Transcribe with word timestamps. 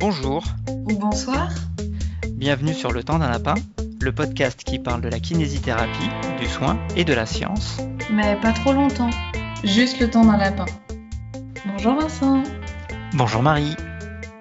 Bonjour 0.00 0.44
ou 0.68 0.96
bonsoir. 0.96 1.50
Bienvenue 2.34 2.72
sur 2.72 2.92
Le 2.92 3.02
Temps 3.02 3.18
d'un 3.18 3.30
Lapin, 3.30 3.56
le 4.00 4.12
podcast 4.12 4.62
qui 4.62 4.78
parle 4.78 5.00
de 5.00 5.08
la 5.08 5.18
kinésithérapie, 5.18 6.08
du 6.38 6.46
soin 6.46 6.78
et 6.94 7.04
de 7.04 7.12
la 7.12 7.26
science. 7.26 7.78
Mais 8.12 8.36
pas 8.40 8.52
trop 8.52 8.72
longtemps, 8.72 9.10
juste 9.64 9.98
le 9.98 10.08
temps 10.08 10.24
d'un 10.24 10.36
lapin. 10.36 10.66
Bonjour 11.66 11.96
Vincent. 11.96 12.44
Bonjour 13.14 13.42
Marie. 13.42 13.74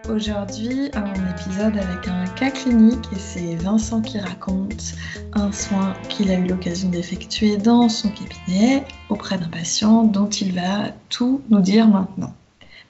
Aujourd'hui, 0.07 0.91
un 0.93 1.31
épisode 1.31 1.75
avec 1.75 2.07
un 2.07 2.25
cas 2.35 2.51
clinique 2.51 3.07
et 3.11 3.19
c'est 3.19 3.55
Vincent 3.55 4.03
qui 4.03 4.19
raconte 4.19 4.93
un 5.33 5.51
soin 5.51 5.95
qu'il 6.07 6.29
a 6.29 6.35
eu 6.35 6.45
l'occasion 6.45 6.89
d'effectuer 6.89 7.57
dans 7.57 7.89
son 7.89 8.11
cabinet 8.11 8.85
auprès 9.09 9.39
d'un 9.39 9.49
patient 9.49 10.03
dont 10.03 10.29
il 10.29 10.53
va 10.53 10.91
tout 11.09 11.41
nous 11.49 11.61
dire 11.61 11.87
maintenant. 11.87 12.35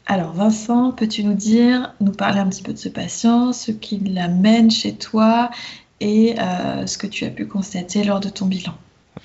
Alors 0.10 0.32
Vincent, 0.32 0.94
peux-tu 0.94 1.24
nous 1.26 1.34
dire, 1.34 1.94
nous 2.00 2.14
parler 2.14 2.40
un 2.40 2.48
petit 2.48 2.64
peu 2.64 2.72
de 2.72 2.78
ce 2.78 2.88
patient, 2.88 3.52
ce 3.52 3.72
qui 3.72 4.00
l'amène 4.00 4.72
chez 4.72 4.96
toi 4.96 5.52
et 6.00 6.36
euh, 6.40 6.88
ce 6.88 6.98
que 6.98 7.08
tu 7.08 7.26
as 7.26 7.30
pu 7.30 7.46
constater 7.46 8.06
lors 8.06 8.22
de 8.22 8.30
ton 8.30 8.46
bilan? 8.46 8.74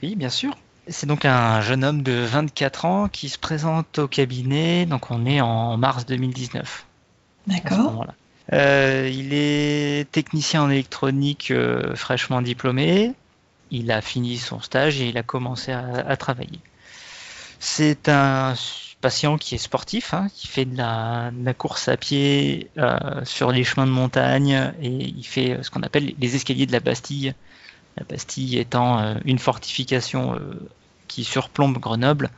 Oui, 0.02 0.16
bien 0.16 0.28
sûr. 0.28 0.56
C'est 0.88 1.06
donc 1.06 1.24
un 1.24 1.60
jeune 1.60 1.84
homme 1.84 2.02
de 2.02 2.12
24 2.12 2.84
ans 2.84 3.08
qui 3.08 3.28
se 3.28 3.38
présente 3.38 4.00
au 4.00 4.08
cabinet, 4.08 4.84
donc 4.84 5.12
on 5.12 5.24
est 5.24 5.40
en 5.40 5.76
mars 5.76 6.04
2019. 6.04 6.84
D'accord. 7.46 8.06
Euh, 8.52 9.08
il 9.12 9.32
est 9.32 10.10
technicien 10.10 10.64
en 10.64 10.70
électronique 10.70 11.52
euh, 11.52 11.94
fraîchement 11.94 12.42
diplômé. 12.42 13.12
Il 13.70 13.92
a 13.92 14.00
fini 14.00 14.36
son 14.36 14.60
stage 14.60 15.00
et 15.00 15.08
il 15.08 15.16
a 15.16 15.22
commencé 15.22 15.70
à, 15.72 16.16
travailler. 16.16 16.58
C'est 17.60 18.08
un 18.08 18.54
patient 19.02 19.36
qui 19.36 19.54
est 19.54 19.58
sportif, 19.58 20.14
hein, 20.14 20.28
qui 20.34 20.46
fait 20.46 20.64
de 20.64 20.78
la, 20.78 21.30
course 21.52 21.88
à 21.88 21.98
pied 21.98 22.70
euh, 22.78 23.22
sur 23.24 23.52
les 23.52 23.64
chemins 23.64 23.86
de 23.86 23.92
montagne 23.92 24.72
et 24.80 24.88
il 24.88 25.24
fait 25.24 25.62
ce 25.62 25.70
qu'on 25.70 25.82
appelle 25.82 26.14
les 26.18 26.36
escaliers 26.36 26.64
de 26.64 26.72
la 26.72 26.80
Bastille. 26.80 27.34
La 27.98 28.04
Bastille 28.04 28.58
étant 28.58 29.16
une 29.26 29.38
fortification 29.38 30.40
qui 31.08 31.24
surplombe 31.24 31.78
Grenoble, 31.78 32.30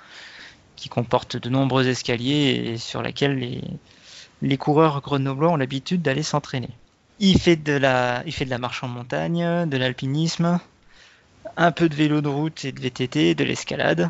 qui 0.75 0.89
comporte 0.89 1.37
de 1.37 1.49
nombreux 1.49 1.87
escaliers 1.87 2.73
et 2.73 2.79
sur 2.79 3.03
laquelle 3.03 3.39
les, 3.39 3.63
les 4.43 4.57
coureurs 4.57 5.01
grenoblois 5.01 5.51
ont 5.51 5.57
l'habitude 5.57 6.03
d'aller 6.03 6.23
s'entraîner. 6.23 6.71
Il 7.21 7.39
fait 7.41 7.57
de 7.57 7.73
la, 7.73 8.23
il 8.27 8.33
fait 8.33 8.45
de 8.45 8.51
la 8.51 8.59
marche 8.59 8.83
en 8.83 8.89
montagne, 8.89 9.69
de 9.69 9.77
l'alpinisme, 9.77 10.59
un 11.57 11.73
peu 11.73 11.89
de 11.89 11.95
vélo 11.95 12.21
de 12.21 12.29
route 12.29 12.65
et 12.65 12.73
de 12.73 12.81
VTT, 12.81 13.35
de 13.35 13.45
l'escalade, 13.45 14.09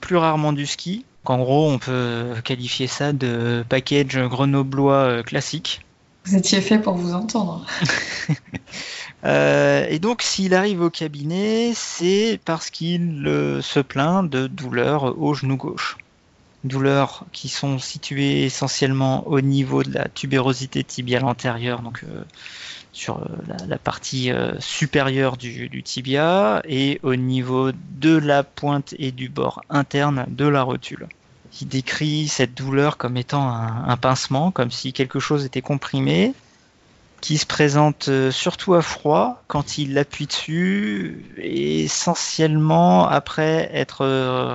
plus 0.00 0.16
rarement 0.16 0.52
du 0.52 0.66
ski. 0.66 1.04
En 1.24 1.38
gros, 1.38 1.70
on 1.70 1.78
peut 1.78 2.34
qualifier 2.44 2.86
ça 2.86 3.12
de 3.12 3.64
package 3.68 4.18
grenoblois 4.28 4.94
euh, 4.94 5.22
classique. 5.22 5.80
Vous 6.26 6.36
étiez 6.36 6.60
fait 6.60 6.78
pour 6.78 6.94
vous 6.94 7.14
entendre. 7.14 7.66
Euh, 9.24 9.86
et 9.88 10.00
donc, 10.00 10.20
s'il 10.20 10.52
arrive 10.52 10.82
au 10.82 10.90
cabinet, 10.90 11.72
c'est 11.74 12.38
parce 12.44 12.68
qu'il 12.68 13.26
euh, 13.26 13.62
se 13.62 13.80
plaint 13.80 14.28
de 14.28 14.46
douleurs 14.48 15.18
au 15.18 15.32
genou 15.32 15.56
gauche 15.56 15.96
douleurs 16.64 17.24
qui 17.32 17.48
sont 17.48 17.78
situées 17.78 18.44
essentiellement 18.44 19.26
au 19.28 19.40
niveau 19.40 19.82
de 19.82 19.92
la 19.94 20.08
tubérosité 20.08 20.82
tibiale 20.82 21.24
antérieure, 21.24 21.80
donc 21.82 22.04
euh, 22.04 22.24
sur 22.94 23.18
euh, 23.18 23.26
la, 23.68 23.76
partie 23.76 24.30
euh, 24.30 24.58
supérieure 24.60 25.36
du, 25.36 25.82
tibia, 25.82 26.62
et 26.64 27.00
au 27.02 27.16
niveau 27.16 27.72
de 27.72 28.16
la 28.16 28.42
pointe 28.42 28.94
et 28.98 29.12
du 29.12 29.28
bord 29.28 29.62
interne 29.68 30.24
de 30.28 30.46
la 30.46 30.62
rotule. 30.62 31.08
Il 31.60 31.68
décrit 31.68 32.28
cette 32.28 32.54
douleur 32.54 32.96
comme 32.96 33.16
étant 33.16 33.48
un, 33.48 33.96
pincement, 33.96 34.50
comme 34.50 34.70
si 34.70 34.92
quelque 34.92 35.20
chose 35.20 35.44
était 35.44 35.62
comprimé, 35.62 36.34
qui 37.20 37.38
se 37.38 37.46
présente 37.46 38.10
surtout 38.30 38.74
à 38.74 38.82
froid 38.82 39.42
quand 39.46 39.78
il 39.78 39.96
appuie 39.96 40.26
dessus, 40.26 41.24
essentiellement 41.38 43.06
après 43.06 43.70
être 43.72 44.04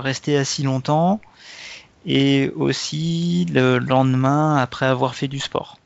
resté 0.01 0.37
assis 0.37 0.63
longtemps, 0.63 1.21
et 2.05 2.51
aussi 2.57 3.45
le 3.45 3.79
lendemain 3.79 4.57
après 4.57 4.85
avoir 4.85 5.15
fait 5.15 5.29
du 5.29 5.39
sport. 5.39 5.77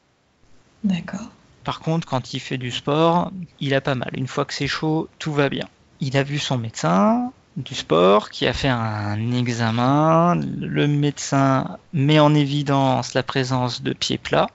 D'accord. 0.84 1.30
Par 1.64 1.80
contre, 1.80 2.08
quand 2.08 2.34
il 2.34 2.40
fait 2.40 2.58
du 2.58 2.72
sport, 2.72 3.32
il 3.60 3.74
a 3.74 3.82
pas 3.82 3.96
mal. 3.96 4.10
Une 4.14 4.28
fois 4.28 4.46
que 4.46 4.54
c'est 4.54 4.68
chaud, 4.68 5.08
tout 5.20 5.34
va 5.34 5.50
bien. 5.50 5.68
Il 6.02 6.18
a 6.18 6.24
vu 6.24 6.40
son 6.40 6.58
médecin 6.58 7.32
du 7.56 7.76
sport 7.76 8.30
qui 8.30 8.48
a 8.48 8.54
fait 8.54 8.70
un 8.70 9.32
examen. 9.32 10.36
Le 10.36 10.88
médecin 10.88 11.78
met 11.94 12.20
en 12.20 12.34
évidence 12.36 13.14
la 13.14 13.24
présence 13.24 13.82
de 13.82 13.94
pieds 13.94 14.18
plats 14.18 14.50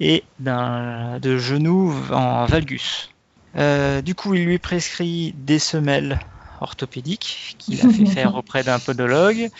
et 0.00 0.24
de 0.40 1.38
genoux 1.38 1.94
en 2.10 2.46
valgus. 2.46 3.10
Euh, 3.56 4.02
du 4.02 4.14
coup, 4.14 4.34
il 4.34 4.44
lui 4.44 4.58
prescrit 4.58 5.34
des 5.36 5.58
semelles 5.58 6.18
orthopédiques 6.60 7.56
qu'il 7.58 7.80
a 7.80 7.90
fait 7.90 8.06
faire 8.14 8.34
auprès 8.34 8.62
d'un 8.62 8.78
podologue 8.78 9.50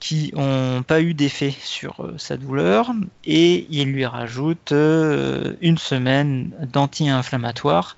qui 0.00 0.32
n'ont 0.34 0.82
pas 0.82 1.00
eu 1.00 1.14
d'effet 1.14 1.54
sur 1.60 2.04
euh, 2.04 2.14
sa 2.18 2.36
douleur 2.36 2.92
et 3.24 3.66
il 3.70 3.92
lui 3.92 4.06
rajoute 4.06 4.72
euh, 4.72 5.54
une 5.60 5.78
semaine 5.78 6.52
d'anti-inflammatoires 6.72 7.96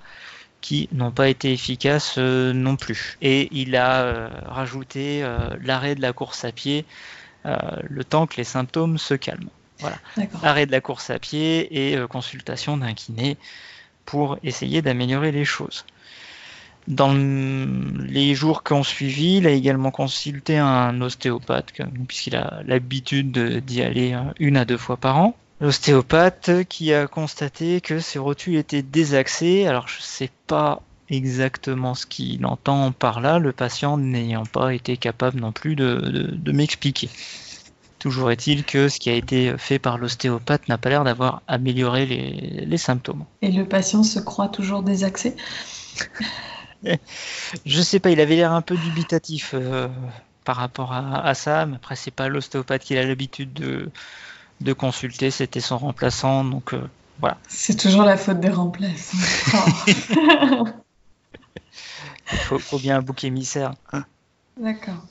qui 0.61 0.89
n'ont 0.91 1.11
pas 1.11 1.27
été 1.29 1.51
efficaces 1.51 2.15
euh, 2.17 2.53
non 2.53 2.75
plus. 2.75 3.17
Et 3.21 3.49
il 3.51 3.75
a 3.75 4.29
rajouté 4.45 5.25
l'arrêt 5.63 5.95
de 5.95 6.01
la 6.01 6.13
course 6.13 6.43
à 6.45 6.51
pied 6.51 6.85
le 7.43 8.03
temps 8.03 8.27
que 8.27 8.37
les 8.37 8.43
symptômes 8.43 8.97
se 8.99 9.15
calment. 9.15 9.49
Voilà. 9.79 9.97
Arrêt 10.43 10.67
de 10.67 10.71
la 10.71 10.81
course 10.81 11.09
à 11.09 11.17
pied 11.17 11.91
et 11.91 12.07
consultation 12.07 12.77
d'un 12.77 12.93
kiné 12.93 13.37
pour 14.05 14.37
essayer 14.43 14.83
d'améliorer 14.83 15.31
les 15.31 15.45
choses. 15.45 15.85
Dans 16.91 17.13
les 17.13 18.35
jours 18.35 18.65
qui 18.65 18.73
ont 18.73 18.83
suivi, 18.83 19.37
il 19.37 19.47
a 19.47 19.51
également 19.51 19.91
consulté 19.91 20.57
un 20.57 20.99
ostéopathe, 20.99 21.71
puisqu'il 22.05 22.35
a 22.35 22.61
l'habitude 22.65 23.31
d'y 23.65 23.81
aller 23.81 24.11
euh, 24.11 24.19
une 24.39 24.57
à 24.57 24.65
deux 24.65 24.77
fois 24.77 24.97
par 24.97 25.17
an. 25.17 25.33
L'ostéopathe 25.61 26.65
qui 26.67 26.93
a 26.93 27.07
constaté 27.07 27.79
que 27.79 27.99
ses 27.99 28.19
rotules 28.19 28.57
étaient 28.57 28.81
désaxées. 28.81 29.67
Alors 29.67 29.87
je 29.87 29.99
ne 29.99 30.03
sais 30.03 30.29
pas 30.47 30.81
exactement 31.09 31.95
ce 31.95 32.05
qu'il 32.05 32.45
entend 32.45 32.91
par 32.91 33.21
là, 33.21 33.39
le 33.39 33.53
patient 33.53 33.97
n'ayant 33.97 34.45
pas 34.45 34.73
été 34.73 34.97
capable 34.97 35.39
non 35.39 35.53
plus 35.53 35.77
de, 35.77 36.51
m'expliquer. 36.51 37.09
Toujours 37.99 38.31
est-il 38.31 38.65
que 38.65 38.89
ce 38.89 38.99
qui 38.99 39.09
a 39.09 39.13
été 39.13 39.53
fait 39.57 39.79
par 39.79 39.97
l'ostéopathe 39.97 40.67
n'a 40.67 40.77
pas 40.77 40.89
l'air 40.89 41.05
d'avoir 41.05 41.41
amélioré 41.47 42.05
les, 42.05 42.65
les 42.65 42.77
symptômes. 42.77 43.23
Et 43.41 43.51
le 43.51 43.65
patient 43.65 44.03
se 44.03 44.19
croit 44.19 44.49
toujours 44.49 44.83
désaxé? 44.83 45.37
Je 47.65 47.81
sais 47.81 47.99
pas, 47.99 48.09
il 48.11 48.19
avait 48.19 48.35
l'air 48.35 48.51
un 48.51 48.61
peu 48.61 48.75
dubitatif 48.75 49.51
euh, 49.53 49.87
par 50.43 50.57
rapport 50.57 50.93
à, 50.93 51.33
ça, 51.33 51.65
mais 51.65 51.75
après 51.75 51.95
c'est 51.95 52.11
pas 52.11 52.27
l'ostéopathe 52.27 52.83
qu'il 52.83 52.97
a 52.97 53.05
l'habitude 53.05 53.53
de, 53.53 54.73
consulter, 54.73 55.31
c'était 55.31 55.59
son 55.59 55.77
remplaçant, 55.77 56.43
donc 56.43 56.73
euh, 56.73 56.81
voilà. 57.19 57.37
C'est 57.47 57.75
toujours 57.77 58.03
la 58.03 58.17
faute 58.17 58.39
des 58.39 58.49
remplaçants. 58.49 59.17
il 62.31 62.37
faut, 62.59 62.79
bien 62.79 62.97
un 62.97 63.01
bouc 63.01 63.23
émissaire. 63.23 63.73
D'accord. 64.57 65.05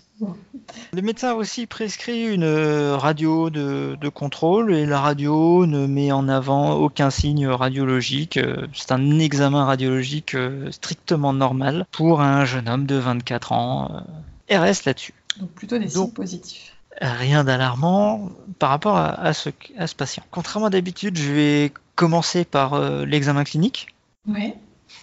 Le 0.93 1.03
médecin 1.03 1.31
a 1.31 1.35
aussi 1.35 1.67
prescrit 1.67 2.33
une 2.33 2.45
euh, 2.45 2.97
radio 2.97 3.51
de, 3.51 3.97
contrôle 4.09 4.75
et 4.75 4.87
la 4.87 5.01
radio 5.01 5.67
ne 5.67 5.87
met 5.87 6.13
en 6.13 6.29
avant 6.29 6.75
aucun 6.75 7.11
signe 7.11 7.47
radiologique. 7.47 8.37
Euh, 8.37 8.67
c'est 8.75 8.93
un 8.93 9.19
examen 9.19 9.65
radiologique 9.65 10.35
euh, 10.35 10.71
strictement 10.71 11.33
normal 11.33 11.87
pour 11.93 12.21
un 12.21 12.45
jeune 12.45 12.69
homme 12.69 12.87
de 12.87 12.97
24 12.97 13.53
ans. 13.53 14.05
Et 14.49 14.59
reste 14.59 14.85
là-dessus. 14.85 15.15
Donc 15.39 15.51
plutôt 15.51 15.79
des 15.79 15.89
signes 15.89 16.13
positifs. 16.13 16.77
Rien 17.01 17.45
d'alarmant 17.45 18.31
par 18.59 18.71
rapport 18.71 18.97
à, 18.97 19.33
ce, 19.33 19.51
patient. 19.97 20.25
Contrairement 20.31 20.71
d'habitude, 20.71 21.17
je 21.17 21.33
vais 21.33 21.73
commencer 21.95 22.45
par 22.45 22.79
l'examen 23.07 23.45
clinique. 23.45 23.95
Oui. 24.27 24.53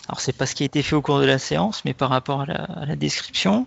Alors 0.08 0.20
c'est 0.20 0.34
pas 0.34 0.46
ce 0.46 0.54
qui 0.54 0.64
a 0.64 0.66
été 0.66 0.84
fait 0.84 0.96
au 0.96 1.02
cours 1.02 1.20
de 1.20 1.26
la 1.26 1.40
séance, 1.40 1.86
mais 1.86 1.94
par 1.94 2.10
rapport 2.10 2.42
à 2.42 2.86
la 2.86 2.96
description. 2.96 3.66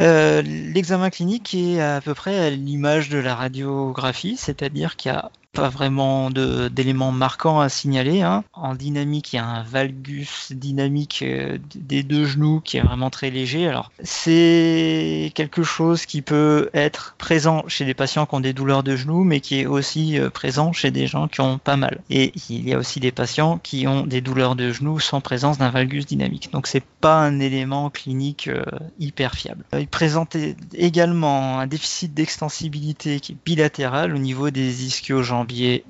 Euh, 0.00 0.40
l'examen 0.42 1.10
clinique 1.10 1.54
est 1.54 1.80
à 1.80 2.00
peu 2.00 2.14
près 2.14 2.38
à 2.38 2.50
l'image 2.50 3.10
de 3.10 3.18
la 3.18 3.34
radiographie, 3.34 4.36
c'est-à-dire 4.36 4.96
qu'il 4.96 5.12
y 5.12 5.14
a 5.14 5.30
pas 5.52 5.68
vraiment 5.68 6.30
d'éléments 6.30 7.12
marquants 7.12 7.60
à 7.60 7.68
signaler. 7.68 8.22
Hein. 8.22 8.44
En 8.52 8.74
dynamique, 8.74 9.32
il 9.32 9.36
y 9.36 9.38
a 9.38 9.46
un 9.46 9.62
valgus 9.62 10.52
dynamique 10.52 11.22
euh, 11.22 11.58
des 11.74 12.02
deux 12.02 12.24
genoux 12.24 12.60
qui 12.60 12.76
est 12.76 12.82
vraiment 12.82 13.10
très 13.10 13.30
léger. 13.30 13.66
Alors, 13.66 13.90
c'est 14.02 15.32
quelque 15.34 15.62
chose 15.62 16.06
qui 16.06 16.22
peut 16.22 16.70
être 16.72 17.16
présent 17.18 17.64
chez 17.66 17.84
des 17.84 17.94
patients 17.94 18.26
qui 18.26 18.34
ont 18.34 18.40
des 18.40 18.52
douleurs 18.52 18.82
de 18.82 18.96
genoux, 18.96 19.24
mais 19.24 19.40
qui 19.40 19.60
est 19.60 19.66
aussi 19.66 20.18
euh, 20.18 20.30
présent 20.30 20.72
chez 20.72 20.90
des 20.90 21.06
gens 21.06 21.26
qui 21.26 21.40
ont 21.40 21.58
pas 21.58 21.76
mal. 21.76 22.00
Et 22.10 22.32
il 22.48 22.68
y 22.68 22.74
a 22.74 22.78
aussi 22.78 23.00
des 23.00 23.12
patients 23.12 23.58
qui 23.58 23.86
ont 23.88 24.06
des 24.06 24.20
douleurs 24.20 24.54
de 24.54 24.72
genoux 24.72 25.00
sans 25.00 25.20
présence 25.20 25.58
d'un 25.58 25.70
valgus 25.70 26.06
dynamique. 26.06 26.50
Donc, 26.52 26.66
c'est 26.68 26.84
pas 27.00 27.18
un 27.18 27.40
élément 27.40 27.90
clinique 27.90 28.48
euh, 28.48 28.62
hyper 28.98 29.34
fiable. 29.34 29.64
Il 29.76 29.88
présente 29.88 30.36
également 30.74 31.58
un 31.58 31.66
déficit 31.66 32.14
d'extensibilité 32.14 33.20
qui 33.20 33.36
bilatéral 33.44 34.14
au 34.14 34.18
niveau 34.18 34.50
des 34.50 34.86
ischio 34.86 35.22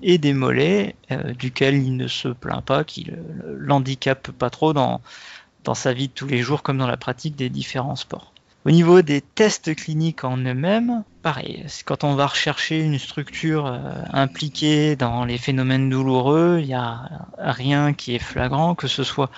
et 0.02 0.18
des 0.18 0.32
mollets, 0.32 0.94
duquel 1.38 1.76
il 1.76 1.96
ne 1.96 2.08
se 2.08 2.28
plaint 2.28 2.64
pas, 2.64 2.84
qui 2.84 3.06
l'handicape 3.46 4.30
pas 4.32 4.50
trop 4.50 4.72
dans, 4.72 5.00
sa 5.74 5.92
vie 5.92 6.08
de 6.08 6.12
tous 6.12 6.26
les 6.26 6.42
jours 6.42 6.62
comme 6.62 6.78
dans 6.78 6.86
la 6.86 6.96
pratique 6.96 7.36
des 7.36 7.48
différents 7.48 7.96
sports. 7.96 8.32
Au 8.66 8.70
niveau 8.70 9.00
des 9.00 9.22
tests 9.22 9.74
cliniques 9.74 10.22
en 10.22 10.36
eux-mêmes, 10.36 11.02
pareil, 11.22 11.64
quand 11.86 12.04
on 12.04 12.14
va 12.14 12.26
rechercher 12.26 12.80
une 12.80 12.98
structure 12.98 13.66
euh, 13.66 13.80
impliquée 14.12 14.96
dans 14.96 15.24
les 15.24 15.38
phénomènes 15.38 15.88
douloureux, 15.88 16.58
il 16.60 16.66
n'y 16.66 16.74
a 16.74 17.08
rien 17.38 17.94
qui 17.94 18.14
est 18.14 18.18
flagrant, 18.18 18.74
que 18.74 18.86
ce 18.86 19.02
soit 19.02 19.30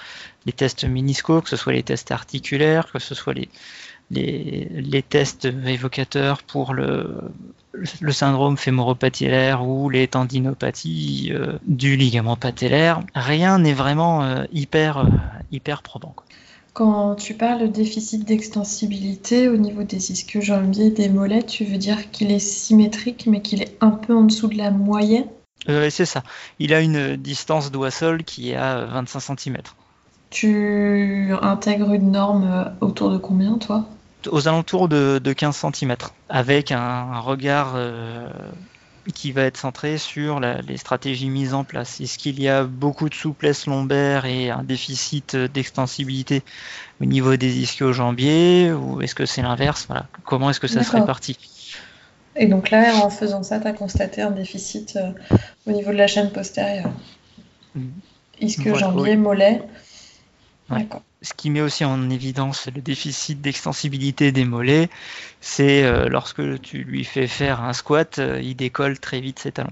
les 0.44 0.52
tests 0.52 0.84
minisco, 0.84 1.40
que 1.40 1.48
ce 1.48 1.56
soit 1.56 1.72
les 1.72 1.84
tests 1.84 2.10
articulaires, 2.10 2.90
que 2.90 2.98
ce 2.98 3.14
soit 3.14 3.34
les, 3.34 3.48
les, 4.12 5.02
tests 5.02 5.48
évocateurs 5.66 6.42
pour 6.42 6.74
le, 6.74 7.30
le 8.00 8.12
syndrome 8.12 8.56
fémoropatellaire 8.56 9.66
ou 9.66 9.88
les 9.88 10.08
tendinopathies 10.08 11.30
euh, 11.32 11.58
du 11.66 11.96
ligament 11.96 12.36
patellaire. 12.36 13.00
Rien 13.14 13.58
n'est 13.58 13.72
vraiment 13.72 14.22
euh, 14.22 14.44
hyper, 14.52 15.06
hyper 15.50 15.82
probant. 15.82 16.14
Quand 16.74 17.16
tu 17.16 17.34
parles 17.34 17.60
de 17.60 17.66
déficit 17.66 18.26
d'extensibilité 18.26 19.48
au 19.48 19.56
niveau 19.56 19.82
des 19.82 20.12
ischio-jambiers, 20.12 20.90
des 20.90 21.10
mollets, 21.10 21.42
tu 21.42 21.64
veux 21.64 21.76
dire 21.76 22.10
qu'il 22.10 22.32
est 22.32 22.38
symétrique 22.38 23.26
mais 23.26 23.42
qu'il 23.42 23.62
est 23.62 23.76
un 23.82 23.90
peu 23.90 24.14
en 24.14 24.22
dessous 24.22 24.48
de 24.48 24.56
la 24.56 24.70
moyenne? 24.70 25.26
Euh, 25.68 25.90
C'est 25.90 26.06
ça. 26.06 26.22
Il 26.58 26.72
a 26.72 26.80
une 26.80 27.16
distance 27.16 27.70
doigt-sol 27.70 28.24
qui 28.24 28.50
est 28.50 28.56
à 28.56 28.86
25 28.86 29.38
cm. 29.38 29.58
Tu 30.30 31.30
intègres 31.42 31.92
une 31.92 32.10
norme 32.10 32.72
autour 32.80 33.10
de 33.10 33.18
combien, 33.18 33.58
toi? 33.58 33.84
Aux 34.30 34.48
alentours 34.48 34.88
de, 34.88 35.32
15 35.32 35.66
cm, 35.72 35.96
avec 36.28 36.72
un, 36.72 37.19
regard 37.20 37.72
euh, 37.76 38.28
qui 39.14 39.32
va 39.32 39.42
être 39.42 39.56
centré 39.56 39.98
sur 39.98 40.40
les 40.40 40.76
stratégies 40.76 41.28
mises 41.28 41.54
en 41.54 41.64
place. 41.64 42.00
Est-ce 42.00 42.19
qu'il 42.19 42.40
y 42.40 42.48
a 42.48 42.64
beaucoup 42.64 43.08
de 43.08 43.14
souplesse 43.14 43.66
lombaire 43.66 44.24
et 44.24 44.50
un 44.50 44.62
déficit 44.62 45.36
d'extensibilité 45.36 46.42
au 47.00 47.04
niveau 47.04 47.36
des 47.36 47.58
ischio-jambiers 47.58 48.72
ou 48.72 49.02
est-ce 49.02 49.14
que 49.14 49.26
c'est 49.26 49.42
l'inverse? 49.42 49.86
Voilà. 49.88 50.06
Comment 50.24 50.50
est-ce 50.50 50.60
que 50.60 50.69
ça 50.69 50.84
se 50.84 50.92
répartit 50.92 51.36
Et 52.36 52.46
donc 52.46 52.70
là, 52.70 52.96
en 53.04 53.10
faisant 53.10 53.42
ça, 53.42 53.58
tu 53.58 53.66
as 53.66 53.72
constaté 53.72 54.22
un 54.22 54.30
déficit 54.30 54.96
euh, 54.96 55.10
au 55.66 55.72
niveau 55.72 55.90
de 55.90 55.96
la 55.96 56.06
chaîne 56.06 56.30
postérieure. 56.30 56.90
Mmh. 57.74 57.88
Ischio-jambier, 58.40 59.16
mollet. 59.16 59.62
D'accord 60.70 61.02
ce 61.22 61.34
qui 61.34 61.50
met 61.50 61.60
aussi 61.60 61.84
en 61.84 62.10
évidence 62.10 62.69
le 62.74 62.82
déficit 62.82 63.40
d'extensibilité 63.40 64.32
des 64.32 64.44
mollets, 64.44 64.90
c'est 65.40 65.84
euh, 65.84 66.08
lorsque 66.08 66.60
tu 66.60 66.78
lui 66.78 67.04
fais 67.04 67.26
faire 67.26 67.62
un 67.62 67.72
squat, 67.72 68.19
euh, 68.19 68.40
il 68.42 68.56
décolle 68.56 68.98
très 68.98 69.20
vite 69.20 69.38
ses 69.38 69.52
talons. 69.52 69.70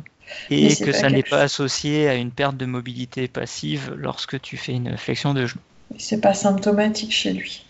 Et 0.49 0.77
que 0.77 0.93
ça 0.93 1.11
n'est 1.11 1.25
pas 1.25 1.41
associé 1.41 2.09
à 2.09 2.15
une 2.15 2.31
perte 2.31 2.57
de 2.57 2.65
mobilité 2.65 3.27
passive 3.27 3.93
lorsque 3.97 4.41
tu 4.41 4.57
fais 4.57 4.73
une 4.73 4.97
flexion 4.97 5.35
de 5.35 5.47
genou. 5.47 5.61
C'est 5.99 6.21
pas 6.21 6.35
symptomatique 6.35 7.13
chez 7.13 7.33
lui. 7.33 7.65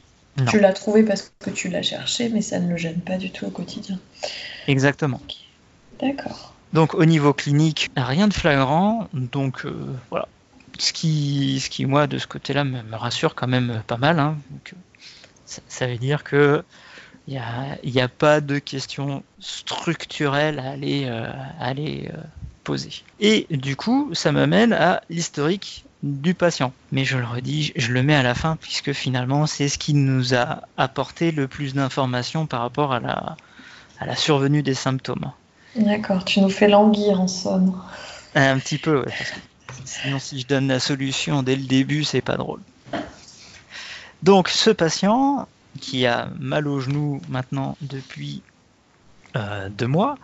Tu 0.47 0.61
l'as 0.61 0.73
trouvé 0.73 1.03
parce 1.03 1.33
que 1.39 1.51
tu 1.51 1.69
l'as 1.69 1.83
cherché, 1.83 2.29
mais 2.29 2.43
ça 2.43 2.61
ne 2.61 2.71
le 2.71 2.77
gêne 2.77 3.01
pas 3.01 3.17
du 3.17 3.31
tout 3.31 3.47
au 3.47 3.51
quotidien. 3.51 3.99
Exactement. 4.69 5.21
D'accord. 6.01 6.55
Donc 6.73 6.95
au 6.95 7.05
niveau 7.05 7.33
clinique, 7.33 7.91
rien 7.97 8.29
de 8.29 8.35
flagrant. 8.35 9.09
Donc 9.13 9.65
euh, 9.65 9.75
voilà, 10.11 10.29
ce 10.81 10.93
qui, 10.93 11.61
ce 11.61 11.71
qui 11.71 11.87
moi, 11.87 12.07
de 12.07 12.19
ce 12.19 12.27
côté-là, 12.27 12.65
me, 12.65 12.97
rassure 12.97 13.35
quand 13.35 13.49
même 13.49 13.83
pas 13.87 13.97
mal. 13.97 14.19
Hein. 14.19 14.37
ça, 15.45 15.87
veut 15.87 15.99
dire 15.99 16.25
que 16.25 16.65
il 17.29 17.35
n'y 17.85 18.01
a, 18.01 18.05
a, 18.05 18.09
pas 18.09 18.41
de 18.41 18.59
questions 18.59 19.23
structurelles 19.39 20.59
à 20.59 20.71
aller, 20.71 21.05
euh, 21.07 21.31
aller 21.61 22.11
euh, 22.13 22.19
poser. 22.65 22.91
Et 23.21 23.47
du 23.51 23.77
coup, 23.77 24.11
ça 24.15 24.33
m'amène 24.33 24.73
à 24.73 25.03
l'historique 25.11 25.85
du 26.03 26.35
patient. 26.35 26.73
Mais 26.93 27.05
je 27.05 27.19
le 27.19 27.27
redis, 27.27 27.73
je 27.77 27.93
le 27.93 28.03
mets 28.03 28.15
à 28.15 28.23
la 28.23 28.35
fin 28.35 28.57
puisque 28.57 28.93
finalement, 28.93 29.47
c'est 29.47 29.69
ce 29.69 29.79
qui 29.79 29.95
nous 29.95 30.35
a 30.35 30.63
apporté 30.77 31.31
le 31.31 31.47
plus 31.47 31.75
d'informations 31.75 32.47
par 32.47 32.63
rapport 32.63 32.93
à 32.93 33.01
la, 33.01 33.37
à 34.01 34.07
la 34.07 34.17
survenue 34.17 34.63
des 34.63 34.75
symptômes. 34.75 35.31
D'accord, 35.77 36.25
tu 36.25 36.41
nous 36.41 36.51
fais 36.51 36.69
languir 36.69 37.21
en 37.21 37.29
somme. 37.29 37.81
Un 38.35 38.59
petit 38.59 38.79
peu, 38.79 39.05
oui. 39.07 39.13
Sinon, 39.85 40.19
si 40.19 40.41
je 40.41 40.47
donne 40.47 40.69
la 40.69 40.81
solution 40.81 41.43
dès 41.43 41.57
le 41.57 41.65
début, 41.65 42.05
c'est 42.05 42.21
pas 42.21 42.37
drôle. 42.37 42.61
Donc, 44.23 44.49
ce 44.49 44.71
patient 44.71 45.49
qui 45.81 46.07
a 46.07 46.29
mal 46.39 46.67
au 46.69 46.81
genou 46.81 47.21
maintenant 47.29 47.77
depuis 47.81 48.43
euh, 49.37 49.69
deux 49.69 49.87
mois, 49.87 50.17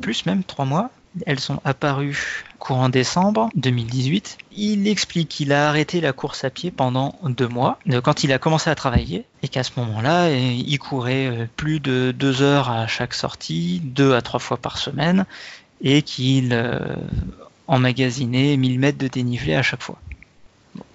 plus 0.00 0.26
même 0.26 0.44
trois 0.44 0.64
mois, 0.64 0.90
elles 1.26 1.40
sont 1.40 1.60
apparues 1.64 2.44
courant 2.58 2.88
décembre 2.88 3.48
2018. 3.56 4.38
Il 4.52 4.86
explique 4.86 5.28
qu'il 5.28 5.52
a 5.52 5.68
arrêté 5.68 6.00
la 6.00 6.12
course 6.12 6.44
à 6.44 6.50
pied 6.50 6.70
pendant 6.70 7.18
deux 7.24 7.48
mois, 7.48 7.78
euh, 7.88 8.00
quand 8.00 8.22
il 8.22 8.32
a 8.32 8.38
commencé 8.38 8.70
à 8.70 8.74
travailler, 8.74 9.24
et 9.42 9.48
qu'à 9.48 9.64
ce 9.64 9.72
moment-là, 9.78 10.26
euh, 10.26 10.36
il 10.36 10.78
courait 10.78 11.48
plus 11.56 11.80
de 11.80 12.12
deux 12.16 12.42
heures 12.42 12.70
à 12.70 12.86
chaque 12.86 13.14
sortie, 13.14 13.80
deux 13.82 14.14
à 14.14 14.22
trois 14.22 14.40
fois 14.40 14.58
par 14.58 14.78
semaine, 14.78 15.24
et 15.80 16.02
qu'il 16.02 16.52
emmagasiné 17.70 18.56
1000 18.56 18.78
mètres 18.78 18.98
de 18.98 19.08
dénivelé 19.08 19.54
à 19.54 19.62
chaque 19.62 19.82
fois. 19.82 19.98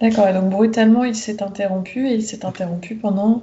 D'accord, 0.00 0.28
et 0.28 0.32
donc 0.32 0.50
brutalement 0.50 1.04
il 1.04 1.16
s'est 1.16 1.42
interrompu 1.42 2.06
et 2.06 2.14
il 2.14 2.22
s'est 2.22 2.44
interrompu 2.44 2.94
pendant 2.94 3.42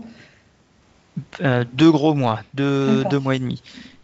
euh, 1.42 1.64
deux 1.74 1.92
gros 1.92 2.14
mois, 2.14 2.42
deux, 2.54 3.04
mois 3.20 3.36
et 3.36 3.40
demi. 3.40 3.62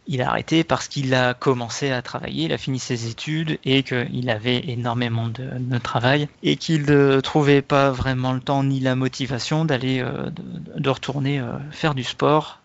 Il 0.07 0.23
a 0.23 0.29
arrêté 0.29 0.63
parce 0.63 0.87
qu'il 0.87 1.13
a 1.13 1.35
commencé 1.35 1.91
à 1.91 2.01
travailler, 2.01 2.45
il 2.45 2.53
a 2.53 2.57
fini 2.57 2.79
ses 2.79 3.07
études 3.07 3.59
et 3.63 3.83
qu'il 3.83 4.29
avait 4.29 4.67
énormément 4.67 5.27
de, 5.27 5.77
travail 5.77 6.27
et 6.41 6.55
qu'il 6.55 6.85
ne 6.85 7.19
trouvait 7.19 7.61
pas 7.61 7.91
vraiment 7.91 8.33
le 8.33 8.39
temps 8.39 8.63
ni 8.63 8.79
la 8.79 8.95
motivation 8.95 9.65
d'aller 9.65 9.99
euh, 9.99 10.29
de, 10.75 10.89
retourner 10.89 11.39
euh, 11.39 11.53
faire 11.71 11.93
du 11.93 12.03
sport 12.03 12.59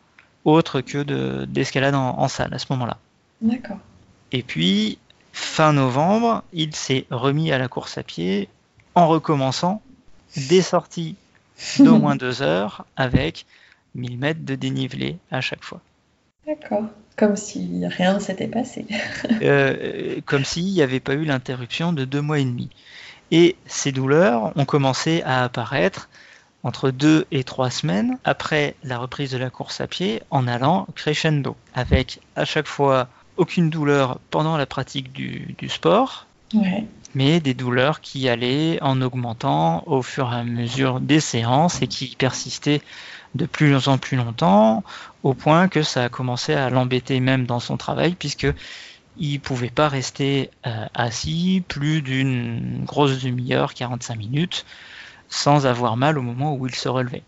autre 0.46 0.80
que 0.80 1.44
d'escalade 1.44 1.94
en, 1.94 2.18
en 2.18 2.28
salle 2.28 2.52
à 2.54 2.58
ce 2.58 2.66
moment-là. 2.70 2.98
D'accord. 3.42 3.78
Et 4.32 4.42
puis 4.42 4.98
Fin 5.34 5.72
novembre, 5.72 6.44
il 6.52 6.76
s'est 6.76 7.06
remis 7.10 7.50
à 7.50 7.58
la 7.58 7.66
course 7.66 7.98
à 7.98 8.04
pied 8.04 8.48
en 8.94 9.08
recommençant 9.08 9.82
des 10.48 10.62
sorties 10.62 11.16
d'au 11.80 11.98
moins 11.98 12.14
deux 12.14 12.40
heures 12.40 12.86
avec 12.96 13.44
1000 13.96 14.16
mètres 14.16 14.44
de 14.44 14.54
dénivelé 14.54 15.16
à 15.32 15.40
chaque 15.40 15.64
fois. 15.64 15.80
D'accord. 16.46 16.84
Comme 17.16 17.34
si 17.34 17.84
rien 17.84 18.14
ne 18.14 18.20
s'était 18.20 18.46
passé. 18.46 18.86
Euh, 19.42 20.20
comme 20.24 20.44
s'il 20.44 20.66
n'y 20.66 20.82
avait 20.82 21.00
pas 21.00 21.14
eu 21.14 21.24
l'interruption 21.24 21.92
de 21.92 22.04
deux 22.04 22.20
mois 22.20 22.38
et 22.38 22.44
demi. 22.44 22.70
Et 23.32 23.56
ces 23.66 23.90
douleurs 23.90 24.56
ont 24.56 24.64
commencé 24.64 25.20
à 25.22 25.42
apparaître 25.42 26.08
entre 26.62 26.90
deux 26.92 27.26
et 27.32 27.42
trois 27.42 27.70
semaines 27.70 28.18
après 28.24 28.76
la 28.84 28.98
reprise 28.98 29.32
de 29.32 29.38
la 29.38 29.50
course 29.50 29.80
à 29.80 29.88
pied 29.88 30.22
en 30.30 30.46
allant 30.46 30.86
crescendo, 30.94 31.56
avec 31.74 32.20
à 32.36 32.44
chaque 32.44 32.68
fois 32.68 33.08
aucune 33.36 33.70
douleur 33.70 34.18
pendant 34.30 34.56
la 34.56 34.66
pratique 34.66 35.12
du, 35.12 35.56
sport, 35.68 36.26
mais 37.14 37.40
des 37.40 37.54
douleurs 37.54 38.00
qui 38.00 38.28
allaient 38.28 38.78
en 38.82 39.00
augmentant 39.02 39.82
au 39.86 40.02
fur 40.02 40.32
et 40.32 40.36
à 40.36 40.44
mesure 40.44 41.00
des 41.00 41.20
séances 41.20 41.82
et 41.82 41.86
qui 41.86 42.14
persistaient 42.16 42.82
de 43.34 43.46
plus 43.46 43.88
en 43.88 43.98
plus 43.98 44.16
longtemps, 44.16 44.84
au 45.22 45.34
point 45.34 45.68
que 45.68 45.82
ça 45.82 46.04
a 46.04 46.08
commencé 46.08 46.54
à 46.54 46.70
l'embêter 46.70 47.18
même 47.18 47.46
dans 47.46 47.60
son 47.60 47.76
travail, 47.76 48.14
puisque 48.14 48.46
il 49.16 49.40
pouvait 49.40 49.70
pas 49.70 49.88
rester 49.88 50.50
euh, 50.66 50.86
assis 50.94 51.62
plus 51.66 52.02
d'une 52.02 52.84
grosse 52.84 53.22
demi-heure, 53.22 53.74
45 53.74 54.16
minutes, 54.16 54.64
sans 55.28 55.66
avoir 55.66 55.96
mal 55.96 56.18
au 56.18 56.22
moment 56.22 56.54
où 56.54 56.66
il 56.66 56.74
se 56.74 56.88
relevait. 56.88 57.22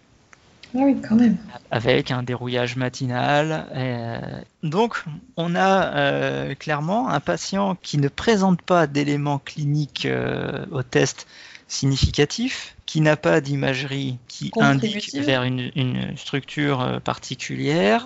Ah 0.79 0.83
oui, 0.85 0.97
quand 1.01 1.17
même. 1.17 1.37
Avec 1.71 2.11
un 2.11 2.23
dérouillage 2.23 2.77
matinal. 2.77 3.67
Euh, 3.75 4.19
donc, 4.63 5.05
on 5.37 5.55
a 5.55 5.97
euh, 5.97 6.55
clairement 6.55 7.09
un 7.09 7.21
patient 7.21 7.77
qui 7.81 7.99
ne 7.99 8.09
présente 8.09 8.61
pas 8.63 8.87
d'éléments 8.87 9.39
cliniques 9.39 10.07
euh, 10.07 10.67
au 10.71 10.83
test 10.83 11.27
significatifs, 11.69 12.77
qui 12.85 13.01
n'a 13.01 13.17
pas 13.17 13.41
d'imagerie 13.41 14.19
qui 14.29 14.53
indique 14.61 15.15
vers 15.15 15.43
une, 15.43 15.73
une 15.75 16.17
structure 16.17 17.01
particulière, 17.03 18.05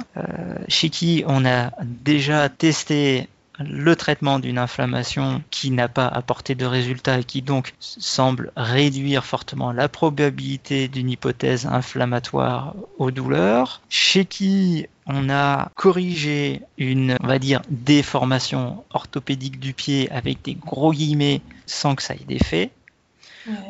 chez 0.66 0.88
qui 0.88 1.24
on 1.26 1.44
a 1.44 1.70
déjà 1.84 2.48
testé 2.48 3.28
le 3.60 3.96
traitement 3.96 4.38
d'une 4.38 4.58
inflammation 4.58 5.42
qui 5.50 5.70
n'a 5.70 5.88
pas 5.88 6.06
apporté 6.06 6.54
de 6.54 6.64
résultat 6.64 7.20
et 7.20 7.24
qui 7.24 7.42
donc 7.42 7.74
semble 7.78 8.52
réduire 8.56 9.24
fortement 9.24 9.72
la 9.72 9.88
probabilité 9.88 10.88
d'une 10.88 11.10
hypothèse 11.10 11.66
inflammatoire 11.66 12.74
aux 12.98 13.10
douleurs, 13.10 13.80
chez 13.88 14.24
qui 14.24 14.86
on 15.06 15.28
a 15.28 15.70
corrigé 15.74 16.62
une, 16.78 17.16
va 17.22 17.38
dire, 17.38 17.62
déformation 17.68 18.84
orthopédique 18.90 19.58
du 19.58 19.74
pied 19.74 20.10
avec 20.12 20.42
des 20.42 20.54
gros 20.54 20.92
guillemets 20.92 21.42
sans 21.66 21.94
que 21.94 22.02
ça 22.02 22.14
ait 22.14 22.24
d'effet, 22.26 22.70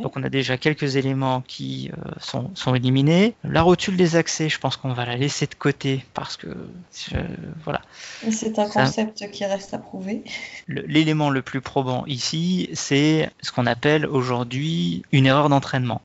Donc 0.03 0.17
on 0.17 0.23
a 0.23 0.29
déjà 0.29 0.57
quelques 0.57 0.97
éléments 0.97 1.43
qui 1.47 1.91
euh, 1.93 2.11
sont, 2.21 2.51
sont, 2.55 2.75
éliminés. 2.75 3.35
La 3.45 3.63
rotule 3.63 3.97
des 3.97 4.17
accès, 4.17 4.49
je 4.49 4.59
pense 4.59 4.77
qu'on 4.77 4.93
va 4.93 5.05
la 5.05 5.17
laisser 5.17 5.47
de 5.47 5.55
côté 5.55 6.05
parce 6.15 6.37
que 6.37 6.49
voilà. 7.65 7.83
C'est 8.31 8.59
un 8.59 8.69
concept 8.69 9.31
qui 9.31 9.45
reste 9.45 9.75
à 9.75 9.79
prouver. 9.79 10.25
L'élément 10.69 11.31
le, 11.31 11.43
plus 11.43 11.61
probant 11.61 12.05
ici, 12.07 12.69
c'est 12.75 13.31
ce 13.43 13.53
qu'on 13.53 13.67
appelle 13.67 14.07
aujourd'hui 14.07 15.03
une 15.13 15.27
erreur 15.27 15.49
d'entraînement. 15.49 16.03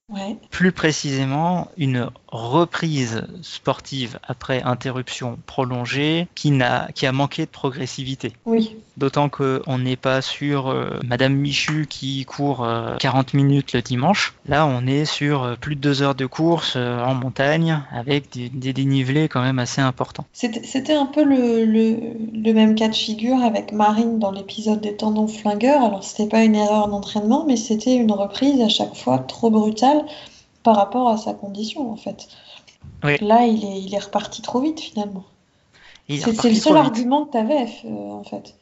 Plus 0.49 0.71
précisément, 0.71 1.69
une 1.77 2.09
reprise 2.35 3.23
sportive 3.41 4.19
après 4.27 4.61
interruption 4.61 5.39
prolongée 5.45 6.27
qui, 6.35 6.51
n'a, 6.51 6.89
qui 6.93 7.05
a 7.05 7.11
manqué 7.11 7.45
de 7.45 7.49
progressivité. 7.49 8.33
Oui. 8.45 8.75
D'autant 8.97 9.29
qu'on 9.29 9.77
n'est 9.77 9.95
pas 9.95 10.21
sur 10.21 10.67
euh, 10.67 10.99
Madame 11.05 11.33
Michu 11.33 11.85
qui 11.89 12.23
court 12.25 12.65
40 12.99 13.33
euh, 13.33 13.37
minutes 13.37 13.73
le 13.73 13.81
dimanche. 13.81 14.33
Là, 14.47 14.65
on 14.65 14.85
est 14.85 15.05
sur 15.05 15.43
euh, 15.43 15.55
plus 15.59 15.75
de 15.75 15.81
deux 15.81 16.01
heures 16.01 16.15
de 16.15 16.25
course 16.25 16.75
en 16.75 17.13
montagne 17.13 17.81
avec 17.91 18.31
des, 18.31 18.73
dénivelés 18.73 19.27
quand 19.27 19.41
même 19.41 19.59
assez 19.59 19.81
importants. 19.81 20.25
C'était 20.33 20.93
un 20.93 21.05
peu 21.05 21.23
le, 21.23 21.65
le, 21.65 22.53
même 22.53 22.75
cas 22.75 22.87
de 22.87 22.95
figure 22.95 23.41
avec 23.43 23.71
Marine 23.71 24.19
dans 24.19 24.31
l'épisode 24.31 24.81
des 24.81 24.95
tendons 24.95 25.27
flingueurs. 25.27 25.83
Alors, 25.83 26.03
c'était 26.03 26.29
pas 26.29 26.43
une 26.43 26.55
erreur 26.55 26.87
d'entraînement, 26.87 27.45
mais 27.47 27.57
c'était 27.57 27.95
une 27.95 28.11
reprise 28.11 28.61
à 28.61 28.69
chaque 28.69 28.95
fois 28.95 29.19
trop 29.19 29.49
brutale 29.49 30.05
par 30.65 30.75
rapport 30.75 31.07
à 31.09 31.17
sa 31.17 31.33
condition 31.33 31.91
en 31.91 31.95
fait. 31.95 32.27
Là, 33.03 33.45
il 33.45 33.63
est, 33.63 33.81
il 33.81 33.93
est 33.93 33.99
reparti 33.99 34.41
trop 34.41 34.59
vite 34.59 34.79
finalement. 34.79 35.23
C'est 36.09 36.43
le 36.43 36.55
seul 36.55 36.75
argument 36.75 37.25
que 37.25 37.31
tu 37.31 37.37
avais 37.37 37.67
euh, 37.85 38.11
en 38.11 38.23
fait. 38.23 38.55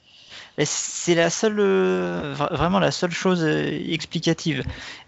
C'est 0.66 1.16
la 1.16 1.30
seule, 1.30 1.60
euh, 1.60 2.36
vraiment 2.52 2.80
la 2.80 2.92
seule 2.92 3.12
chose 3.12 3.44
euh, 3.44 3.68
explicative. 3.90 4.64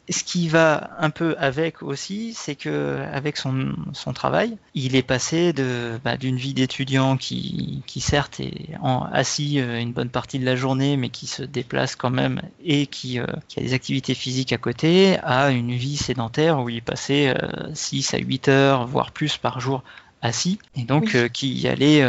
Ce 0.09 0.23
qui 0.23 0.47
va 0.47 0.91
un 0.99 1.09
peu 1.09 1.35
avec 1.39 1.81
aussi, 1.81 2.33
c'est 2.35 2.55
que 2.55 2.99
avec 3.11 3.37
son, 3.37 3.73
son, 3.93 4.13
travail, 4.13 4.57
il 4.73 4.95
est 4.95 5.03
passé 5.03 5.51
de 5.51 5.99
bah, 6.03 6.17
d'une 6.17 6.37
vie 6.37 6.53
d'étudiant 6.53 7.17
qui, 7.17 7.81
qui 7.87 8.01
certes 8.01 8.39
est 8.39 8.69
en, 8.81 9.03
assis 9.03 9.59
une 9.59 9.93
bonne 9.93 10.09
partie 10.09 10.37
de 10.39 10.45
la 10.45 10.55
journée, 10.55 10.95
mais 10.97 11.09
qui 11.09 11.27
se 11.27 11.43
déplace 11.43 11.95
quand 11.95 12.11
même 12.11 12.41
et 12.63 12.87
qui, 12.87 13.19
qui 13.47 13.59
a 13.59 13.63
des 13.63 13.73
activités 13.73 14.13
physiques 14.13 14.53
à 14.53 14.57
côté, 14.57 15.17
à 15.23 15.51
une 15.51 15.73
vie 15.73 15.97
sédentaire 15.97 16.59
où 16.59 16.69
il 16.69 16.81
passait 16.81 17.35
6 17.73 18.13
à 18.13 18.17
8 18.17 18.47
heures, 18.47 18.87
voire 18.87 19.11
plus 19.11 19.37
par 19.37 19.59
jour 19.59 19.83
assis, 20.21 20.59
et 20.75 20.83
donc 20.83 21.15
qui 21.31 21.67
allait, 21.67 22.03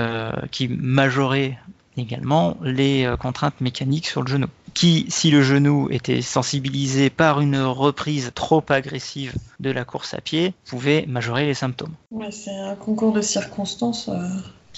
qui 0.50 0.68
majorait 0.68 1.58
également 1.96 2.56
les 2.62 3.04
euh, 3.04 3.16
contraintes 3.16 3.60
mécaniques 3.60 4.06
sur 4.06 4.22
le 4.22 4.28
genou. 4.28 4.46
Qui, 4.74 5.06
si 5.08 5.30
le 5.30 5.42
genou 5.42 5.88
était 5.90 6.22
sensibilisé 6.22 7.10
par 7.10 7.40
une 7.40 7.58
reprise 7.58 8.32
trop 8.34 8.64
agressive 8.68 9.34
de 9.60 9.70
la 9.70 9.84
course 9.84 10.14
à 10.14 10.20
pied, 10.20 10.54
pouvait 10.66 11.06
majorer 11.06 11.46
les 11.46 11.54
symptômes. 11.54 11.94
c'est 12.30 12.56
un 12.56 12.74
concours 12.74 13.12
de 13.12 13.22
circonstances. 13.22 14.08
Euh, 14.08 14.28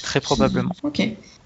Très 0.01 0.21
probablement. 0.21 0.71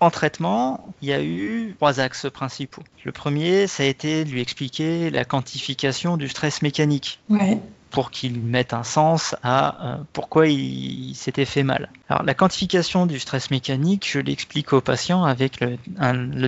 En 0.01 0.11
traitement, 0.11 0.87
il 1.01 1.09
y 1.09 1.13
a 1.15 1.23
eu 1.23 1.75
trois 1.77 2.01
axes 2.01 2.27
principaux. 2.31 2.83
Le 3.05 3.13
premier, 3.13 3.67
ça 3.67 3.83
a 3.83 3.87
été 3.87 4.25
de 4.25 4.31
lui 4.31 4.43
expliquer 4.43 5.09
la 5.09 5.25
quantification 5.25 6.19
du 6.19 6.29
stress 6.29 6.61
mécanique. 6.61 7.21
Ouais 7.31 7.59
pour 7.93 8.11
qu'il 8.11 8.41
mette 8.41 8.73
un 8.73 8.83
sens 8.83 9.37
à 9.43 9.87
euh, 9.87 9.97
pourquoi 10.13 10.49
il, 10.49 11.15
s'était 11.15 11.45
fait 11.45 11.63
mal. 11.63 11.91
Alors 12.09 12.25
la 12.25 12.35
quantification 12.35 13.07
du 13.07 13.21
stress 13.21 13.51
mécanique, 13.51 14.09
je 14.11 14.19
l'explique 14.19 14.73
aux 14.73 14.81
patients 14.81 15.25
avec 15.25 15.61
le, 15.61 15.77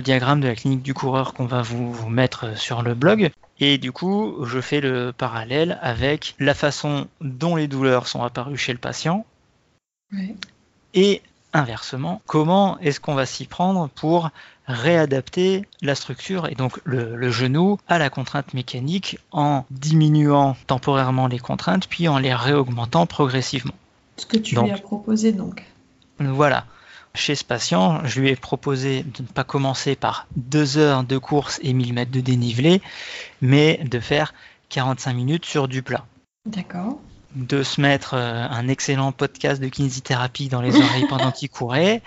diagramme 0.01 0.41
de 0.41 0.47
la 0.47 0.55
clinique 0.55 0.81
du 0.81 0.93
coureur 0.93 1.33
qu'on 1.33 1.45
va 1.45 1.61
vous, 1.61 2.09
mettre 2.09 2.57
sur 2.57 2.81
le 2.81 2.95
blog. 2.95 3.31
Et 3.59 3.77
du 3.77 3.91
coup, 3.91 4.43
je 4.43 4.59
fais 4.59 4.81
le 4.81 5.13
parallèle 5.13 5.79
avec 5.81 6.35
la 6.39 6.53
façon 6.53 7.07
dont 7.21 7.55
les 7.55 7.67
douleurs 7.67 8.07
sont 8.07 8.23
apparues 8.23 8.57
chez 8.57 8.73
le 8.73 8.79
patient. 8.79 9.25
Et 10.93 11.21
inversement, 11.53 12.21
comment 12.25 12.77
est-ce 12.79 12.99
qu'on 12.99 13.15
va 13.15 13.25
s'y 13.25 13.45
prendre 13.45 13.87
pour 13.89 14.29
réadapter 14.67 15.65
la 15.81 15.95
structure 15.95 16.47
et 16.47 16.55
donc 16.55 16.79
le, 16.85 17.29
genou 17.31 17.77
à 17.87 17.99
la 17.99 18.09
contrainte 18.09 18.53
mécanique 18.53 19.19
en 19.31 19.65
diminuant 19.71 20.55
temporairement 20.67 21.27
les 21.27 21.39
contraintes 21.39 21.87
puis 21.87 22.07
en 22.07 22.17
les 22.17 22.33
réaugmentant 22.33 23.05
progressivement. 23.05 23.75
Ce 24.17 24.25
que 24.25 24.37
tu 24.37 24.55
lui 24.55 24.71
as 24.71 24.77
proposé 24.77 25.31
donc. 25.31 25.65
Voilà. 26.19 26.65
Chez 27.13 27.35
ce 27.35 27.45
patient, 27.45 28.05
je 28.05 28.19
lui 28.19 28.29
ai 28.29 28.35
proposé 28.35 29.03
de 29.03 29.21
ne 29.21 29.27
pas 29.27 29.45
commencer 29.45 29.95
par 29.95 30.27
deux 30.35 30.77
heures 30.77 31.03
de 31.03 31.17
course 31.17 31.59
et 31.63 31.71
1000 31.71 31.93
mètres 31.93 32.11
de 32.11 32.19
dénivelé, 32.19 32.81
mais 33.41 33.79
de 33.85 33.99
faire 33.99 34.33
45 34.69 35.13
minutes 35.13 35.45
sur 35.45 35.67
du 35.67 35.81
plat. 35.81 36.05
D'accord 36.45 36.99
de 37.35 37.63
se 37.63 37.81
mettre 37.81 38.13
euh, 38.13 38.47
un 38.49 38.67
excellent 38.67 39.11
podcast 39.11 39.61
de 39.61 39.67
kinésithérapie 39.67 40.47
dans 40.47 40.61
les 40.61 40.75
oreilles 40.75 41.07
pendant 41.07 41.31
qu'il 41.33 41.49
courait, 41.49 42.01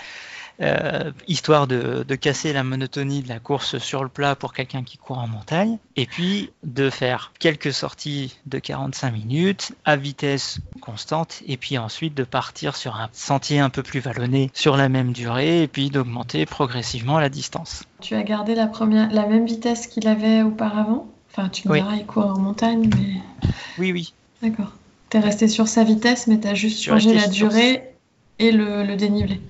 euh, 0.60 1.12
histoire 1.26 1.66
de, 1.66 2.04
casser 2.14 2.52
la 2.52 2.64
monotonie 2.64 3.22
de 3.22 3.28
la 3.28 3.38
course 3.38 3.78
sur 3.78 4.02
le 4.02 4.08
plat 4.08 4.34
pour 4.34 4.52
quelqu'un 4.52 4.82
qui 4.82 4.98
court 4.98 5.18
en 5.18 5.28
montagne, 5.28 5.78
et 5.96 6.06
puis 6.06 6.50
de 6.64 6.90
faire 6.90 7.32
quelques 7.38 7.72
sorties 7.72 8.36
de 8.46 8.58
45 8.58 9.12
minutes 9.12 9.72
à 9.84 9.96
vitesse 9.96 10.60
constante, 10.80 11.42
et 11.46 11.56
puis 11.56 11.78
ensuite 11.78 12.14
de 12.14 12.24
partir 12.24 12.76
sur 12.76 12.96
un 12.96 13.08
sentier 13.12 13.60
un 13.60 13.70
peu 13.70 13.82
plus 13.82 14.00
vallonné 14.00 14.50
sur 14.54 14.76
la 14.76 14.88
même 14.88 15.12
durée, 15.12 15.62
et 15.62 15.68
puis 15.68 15.90
d'augmenter 15.90 16.46
progressivement 16.46 17.20
la 17.20 17.28
distance. 17.28 17.84
Tu 18.00 18.14
as 18.14 18.22
gardé 18.22 18.54
la, 18.54 18.66
première, 18.66 19.10
la 19.12 19.26
même 19.26 19.46
vitesse 19.46 19.86
qu'il 19.86 20.08
avait 20.08 20.42
auparavant? 20.42 21.06
Enfin, 21.30 21.48
tu 21.48 21.68
me 21.68 21.74
diras, 21.74 21.94
il 21.94 22.06
court 22.06 22.26
en 22.26 22.38
montagne, 22.38 22.90
mais... 22.96 23.50
Oui, 23.78 23.92
oui. 23.92 24.12
D'accord. 24.42 24.72
T'es 25.08 25.20
resté 25.20 25.48
sur 25.48 25.68
sa 25.68 25.84
vitesse, 25.84 26.26
mais 26.26 26.38
t'as 26.38 26.54
juste 26.54 26.82
changé 26.82 27.14
la 27.14 27.28
durée 27.28 27.94
et 28.38 28.52
le, 28.52 28.94
dénivelé. 28.96 29.40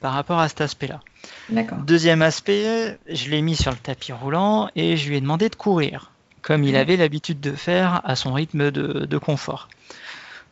Par 0.00 0.14
rapport 0.14 0.40
à 0.40 0.48
cet 0.48 0.62
aspect-là. 0.62 1.00
Deuxième 1.84 2.22
aspect, 2.22 2.98
je 3.08 3.28
l'ai 3.28 3.42
mis 3.42 3.56
sur 3.56 3.70
le 3.70 3.76
tapis 3.76 4.12
roulant 4.12 4.70
et 4.76 4.96
je 4.96 5.08
lui 5.08 5.16
ai 5.16 5.20
demandé 5.20 5.48
de 5.48 5.54
courir, 5.54 6.12
comme 6.42 6.64
il 6.64 6.76
avait 6.76 6.96
l'habitude 6.96 7.40
de 7.40 7.52
faire 7.52 8.00
à 8.04 8.16
son 8.16 8.32
rythme 8.32 8.70
de, 8.70 9.18
confort. 9.18 9.68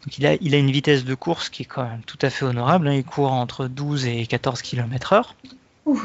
Donc 0.04 0.18
il 0.18 0.26
a, 0.26 0.34
il 0.40 0.54
a 0.54 0.58
une 0.58 0.70
vitesse 0.70 1.04
de 1.04 1.14
course 1.14 1.48
qui 1.48 1.62
est 1.62 1.66
quand 1.66 1.84
même 1.84 2.02
tout 2.06 2.18
à 2.22 2.30
fait 2.30 2.44
honorable. 2.44 2.88
Hein. 2.88 2.94
Il 2.94 3.04
court 3.04 3.32
entre 3.32 3.66
12 3.66 4.06
et 4.06 4.26
14 4.26 4.62
km 4.62 5.12
heure. 5.12 5.34
Ouh. 5.86 6.00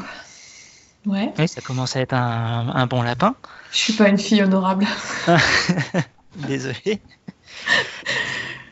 Ouais. 1.06 1.32
Oui, 1.38 1.48
ça 1.48 1.60
commence 1.60 1.96
à 1.96 2.00
être 2.00 2.14
un, 2.14 2.72
un 2.74 2.86
bon 2.86 3.02
lapin. 3.02 3.34
Je 3.72 3.78
suis 3.78 3.92
pas 3.92 4.08
une 4.08 4.18
fille 4.18 4.42
honorable. 4.42 4.86
Désolé. 6.36 7.00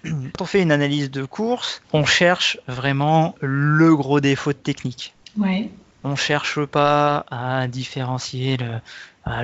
Quand 0.04 0.11
on 0.40 0.44
fait 0.44 0.62
une 0.62 0.73
analyse 0.73 1.11
de 1.11 1.25
course, 1.25 1.82
on 1.92 2.04
cherche 2.04 2.59
vraiment 2.66 3.35
le 3.40 3.94
gros 3.97 4.21
défaut 4.21 4.52
de 4.52 4.59
technique. 4.59 5.14
Ouais. 5.37 5.71
On 6.04 6.16
cherche 6.16 6.64
pas 6.64 7.25
à 7.30 7.68
différencier 7.68 8.56
le, 8.56 8.80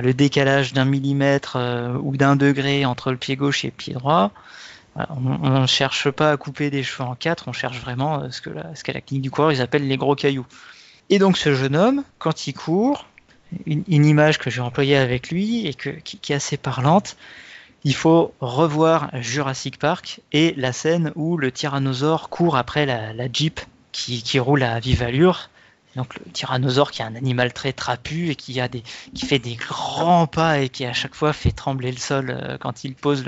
le 0.01 0.13
décalage 0.13 0.73
d'un 0.73 0.85
millimètre 0.85 1.55
euh, 1.55 1.93
ou 2.01 2.17
d'un 2.17 2.35
degré 2.35 2.85
entre 2.85 3.11
le 3.11 3.17
pied 3.17 3.35
gauche 3.35 3.63
et 3.63 3.67
le 3.67 3.73
pied 3.73 3.93
droit. 3.93 4.31
on 4.95 5.61
ne 5.61 5.67
cherche 5.67 6.09
pas 6.11 6.31
à 6.31 6.37
couper 6.37 6.69
des 6.69 6.83
cheveux 6.83 7.07
en 7.07 7.15
quatre, 7.15 7.47
on 7.47 7.53
cherche 7.53 7.79
vraiment 7.79 8.23
euh, 8.23 8.31
ce 8.31 8.41
que 8.41 8.49
la, 8.49 8.75
ce 8.75 8.83
qu'à 8.83 8.93
la 8.93 9.01
clinique 9.01 9.23
du 9.23 9.31
coureur 9.31 9.51
ils 9.51 9.61
appellent 9.61 9.87
les 9.87 9.97
gros 9.97 10.15
cailloux. 10.15 10.47
Et 11.09 11.17
donc 11.17 11.37
ce 11.37 11.55
jeune 11.55 11.75
homme, 11.75 12.03
quand 12.17 12.47
il 12.47 12.53
court, 12.53 13.07
une, 13.65 14.05
image 14.05 14.37
que 14.37 14.49
j'ai 14.49 14.61
employée 14.61 14.97
avec 14.97 15.31
lui 15.31 15.65
et 15.65 15.73
que, 15.73 15.89
qui 15.89 16.33
est 16.33 16.35
assez 16.35 16.57
parlante, 16.57 17.15
il 17.83 17.95
faut 17.95 18.33
revoir 18.41 19.09
Jurassic 19.13 19.79
Park 19.79 20.21
et 20.31 20.53
la 20.57 20.73
scène 20.73 21.11
où 21.15 21.37
le 21.37 21.51
tyrannosaure 21.51 22.29
court 22.29 22.57
après 22.57 22.85
la, 22.85 23.31
Jeep 23.31 23.59
qui, 23.91 24.39
roule 24.39 24.63
à 24.63 24.79
vive 24.79 25.01
allure. 25.01 25.49
Donc 25.95 26.15
le 26.15 26.31
tyrannosaure 26.31 26.91
qui 26.91 27.01
est 27.01 27.05
un 27.05 27.15
animal 27.15 27.51
très 27.51 27.73
trapu 27.73 28.29
et 28.29 28.35
qui, 28.35 28.59
a 28.61 28.67
des, 28.67 28.83
qui 29.15 29.25
fait 29.25 29.39
des 29.39 29.55
grands 29.55 30.27
pas 30.27 30.59
et 30.59 30.69
qui 30.69 30.85
à 30.85 30.93
chaque 30.93 31.15
fois 31.15 31.33
fait 31.33 31.51
trembler 31.51 31.91
le 31.91 31.97
sol 31.97 32.29
euh, 32.29 32.57
quand 32.59 32.83
il 32.83 32.95
pose 32.95 33.25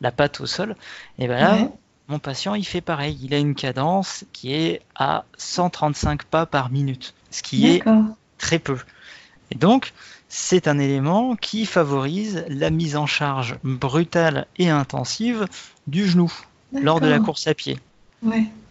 la 0.00 0.12
patte 0.12 0.40
au 0.40 0.46
sol. 0.46 0.76
Et 1.18 1.26
ben 1.26 1.40
là, 1.40 1.68
mon 2.06 2.18
patient 2.18 2.54
il 2.54 2.64
fait 2.64 2.80
pareil. 2.80 3.18
Il 3.22 3.34
a 3.34 3.38
une 3.38 3.54
cadence 3.54 4.24
qui 4.32 4.54
est 4.54 4.80
à 4.94 5.24
135 5.38 6.24
pas 6.24 6.46
par 6.46 6.70
minute, 6.70 7.14
ce 7.30 7.42
qui 7.42 7.66
est 7.66 7.82
très 8.38 8.58
peu. 8.58 8.78
Et 9.50 9.56
donc, 9.56 9.92
c'est 10.28 10.68
un 10.68 10.78
élément 10.78 11.36
qui 11.36 11.64
favorise 11.66 12.44
la 12.48 12.70
mise 12.70 12.96
en 12.96 13.06
charge 13.06 13.56
brutale 13.64 14.46
et 14.58 14.68
intensive 14.68 15.46
du 15.86 16.06
genou 16.06 16.32
lors 16.72 17.00
de 17.00 17.08
la 17.08 17.18
course 17.18 17.46
à 17.46 17.54
pied. 17.54 17.78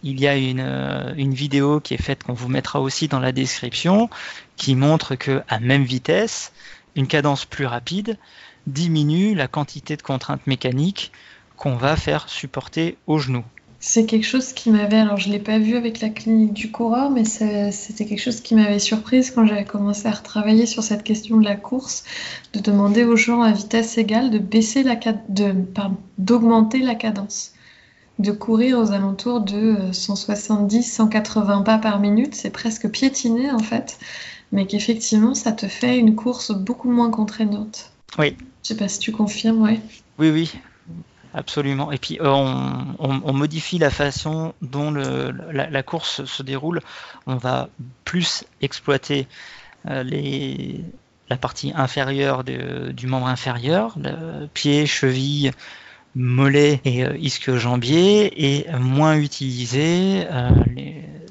Il 0.02 0.20
y 0.20 0.28
a 0.28 0.34
euh, 0.34 1.14
une, 1.16 1.34
vidéo 1.34 1.80
qui 1.80 1.94
est 1.94 2.02
faite 2.02 2.22
qu'on 2.22 2.34
vous 2.34 2.48
mettra 2.48 2.80
aussi 2.80 3.08
dans 3.08 3.18
la 3.18 3.32
description 3.32 4.10
qui 4.56 4.74
montre 4.74 5.14
que 5.14 5.42
à 5.48 5.58
même 5.58 5.84
vitesse, 5.84 6.52
une 6.94 7.06
cadence 7.06 7.44
plus 7.44 7.66
rapide 7.66 8.18
diminue 8.66 9.34
la 9.34 9.48
quantité 9.48 9.96
de 9.96 10.02
contraintes 10.02 10.46
mécaniques 10.46 11.12
qu'on 11.56 11.76
va 11.76 11.96
faire 11.96 12.28
supporter 12.28 12.98
au 13.06 13.18
genou. 13.18 13.44
C'est 13.80 14.06
quelque 14.06 14.26
chose 14.26 14.52
qui 14.52 14.70
m'avait, 14.70 14.96
alors 14.96 15.18
je 15.18 15.30
l'ai 15.30 15.38
pas 15.38 15.60
vu 15.60 15.76
avec 15.76 16.00
la 16.00 16.08
clinique 16.08 16.52
du 16.52 16.72
coureur, 16.72 17.10
mais 17.10 17.24
c'était 17.24 18.06
quelque 18.06 18.20
chose 18.20 18.40
qui 18.40 18.56
m'avait 18.56 18.80
surprise 18.80 19.30
quand 19.30 19.46
j'avais 19.46 19.64
commencé 19.64 20.08
à 20.08 20.10
retravailler 20.10 20.66
sur 20.66 20.82
cette 20.82 21.04
question 21.04 21.36
de 21.36 21.44
la 21.44 21.54
course, 21.54 22.02
de 22.54 22.60
demander 22.60 23.04
aux 23.04 23.16
gens 23.16 23.40
à 23.40 23.52
vitesse 23.52 23.96
égale 23.96 24.30
de 24.30 24.38
baisser 24.38 24.82
la 24.82 24.96
de, 25.28 25.54
d'augmenter 26.18 26.80
la 26.80 26.96
cadence, 26.96 27.52
de 28.18 28.32
courir 28.32 28.80
aux 28.80 28.90
alentours 28.90 29.42
de 29.42 29.92
170-180 29.92 31.60
euh, 31.60 31.62
pas 31.62 31.78
par 31.78 32.00
minute, 32.00 32.34
c'est 32.34 32.50
presque 32.50 32.88
piétiner 32.88 33.52
en 33.52 33.60
fait, 33.60 33.98
mais 34.50 34.66
qu'effectivement 34.66 35.34
ça 35.34 35.52
te 35.52 35.68
fait 35.68 35.98
une 35.98 36.16
course 36.16 36.50
beaucoup 36.50 36.90
moins 36.90 37.10
contraignante. 37.10 37.92
Oui. 38.18 38.34
Je 38.64 38.68
sais 38.68 38.76
pas 38.76 38.88
si 38.88 38.98
tu 38.98 39.12
confirmes, 39.12 39.62
ouais. 39.62 39.78
Oui, 40.18 40.30
oui, 40.30 40.50
Absolument. 41.34 41.92
Et 41.92 41.98
puis 41.98 42.18
euh, 42.20 42.28
on, 42.30 43.32
modifie 43.32 43.78
la 43.78 43.90
façon 43.90 44.54
dont 44.62 44.90
la, 44.90 45.82
course 45.82 46.24
se 46.24 46.42
déroule. 46.42 46.80
On 47.26 47.36
va 47.36 47.68
plus 48.04 48.44
exploiter 48.60 49.26
euh, 49.88 50.02
la 51.28 51.36
partie 51.36 51.72
inférieure 51.74 52.44
du 52.44 53.06
membre 53.06 53.26
inférieur, 53.26 53.94
le 53.98 54.46
pied, 54.46 54.86
cheville, 54.86 55.52
mollet 56.14 56.80
et 56.84 57.04
euh, 57.04 57.16
ischio-jambier, 57.18 58.60
et 58.60 58.72
moins 58.78 59.16
utiliser 59.16 60.26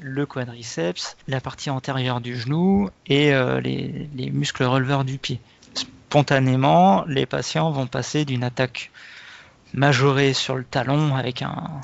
le 0.00 0.26
quadriceps, 0.26 1.16
la 1.26 1.40
partie 1.40 1.70
antérieure 1.70 2.20
du 2.20 2.36
genou 2.36 2.88
et 3.06 3.32
les, 3.62 4.08
les 4.14 4.30
muscles 4.30 4.64
releveurs 4.64 5.04
du 5.04 5.18
pied. 5.18 5.40
Spontanément, 5.74 7.04
les 7.06 7.26
patients 7.26 7.70
vont 7.70 7.86
passer 7.86 8.24
d'une 8.24 8.44
attaque 8.44 8.90
majoré 9.74 10.32
sur 10.32 10.56
le 10.56 10.64
talon 10.64 11.14
avec 11.16 11.42
un, 11.42 11.80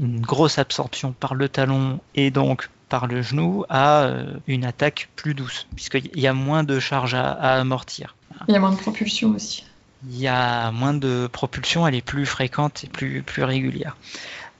une 0.00 0.20
grosse 0.20 0.58
absorption 0.58 1.12
par 1.12 1.34
le 1.34 1.48
talon 1.48 2.00
et 2.14 2.30
donc 2.30 2.68
par 2.88 3.06
le 3.06 3.22
genou 3.22 3.64
à 3.68 4.02
euh, 4.02 4.34
une 4.46 4.64
attaque 4.64 5.08
plus 5.16 5.34
douce, 5.34 5.66
puisqu'il 5.74 6.20
y 6.20 6.26
a 6.26 6.34
moins 6.34 6.62
de 6.62 6.78
charge 6.78 7.14
à, 7.14 7.32
amortir. 7.32 8.16
Il 8.48 8.52
y 8.52 8.56
a 8.56 8.60
moins 8.60 8.72
de 8.72 8.76
propulsion 8.76 9.30
aussi. 9.30 9.64
Il 10.10 10.18
y 10.18 10.28
a 10.28 10.70
moins 10.72 10.92
de 10.92 11.28
propulsion, 11.32 11.86
elle 11.86 11.94
est 11.94 12.04
plus 12.04 12.26
fréquente 12.26 12.84
et 12.84 12.88
plus, 12.88 13.22
plus 13.22 13.44
régulière. 13.44 13.96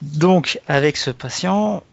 Donc, 0.01 0.59
avec 0.67 0.97
ce 0.97 1.11
patient, 1.11 1.83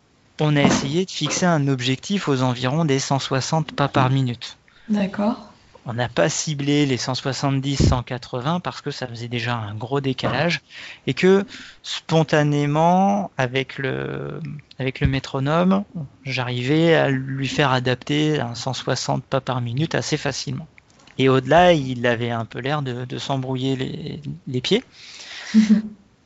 on 0.40 0.56
a 0.56 0.62
essayé 0.62 1.04
de 1.04 1.10
fixer 1.10 1.46
un 1.46 1.68
objectif 1.68 2.28
aux 2.28 2.42
environs 2.42 2.84
des 2.84 3.00
160 3.00 3.72
pas 3.72 3.88
par 3.88 4.08
minute. 4.08 4.56
D'accord 4.88 5.49
on 5.86 5.94
n'a 5.94 6.08
pas 6.08 6.28
ciblé 6.28 6.86
les 6.86 6.96
170-180 6.96 8.60
parce 8.60 8.80
que 8.80 8.90
ça 8.90 9.06
faisait 9.06 9.28
déjà 9.28 9.56
un 9.56 9.74
gros 9.74 10.00
décalage 10.00 10.60
et 11.06 11.14
que 11.14 11.44
spontanément 11.82 13.30
avec 13.38 13.78
le 13.78 14.40
avec 14.78 15.00
le 15.00 15.06
métronome 15.06 15.84
j'arrivais 16.24 16.94
à 16.94 17.10
lui 17.10 17.48
faire 17.48 17.72
adapter 17.72 18.40
un 18.40 18.54
160 18.54 19.24
pas 19.24 19.40
par 19.40 19.60
minute 19.60 19.94
assez 19.94 20.16
facilement. 20.16 20.66
Et 21.18 21.28
au-delà 21.28 21.72
il 21.72 22.06
avait 22.06 22.30
un 22.30 22.44
peu 22.44 22.60
l'air 22.60 22.82
de, 22.82 23.18
s'embrouiller 23.18 23.76
les, 23.76 24.20
les 24.46 24.60
pieds 24.60 24.84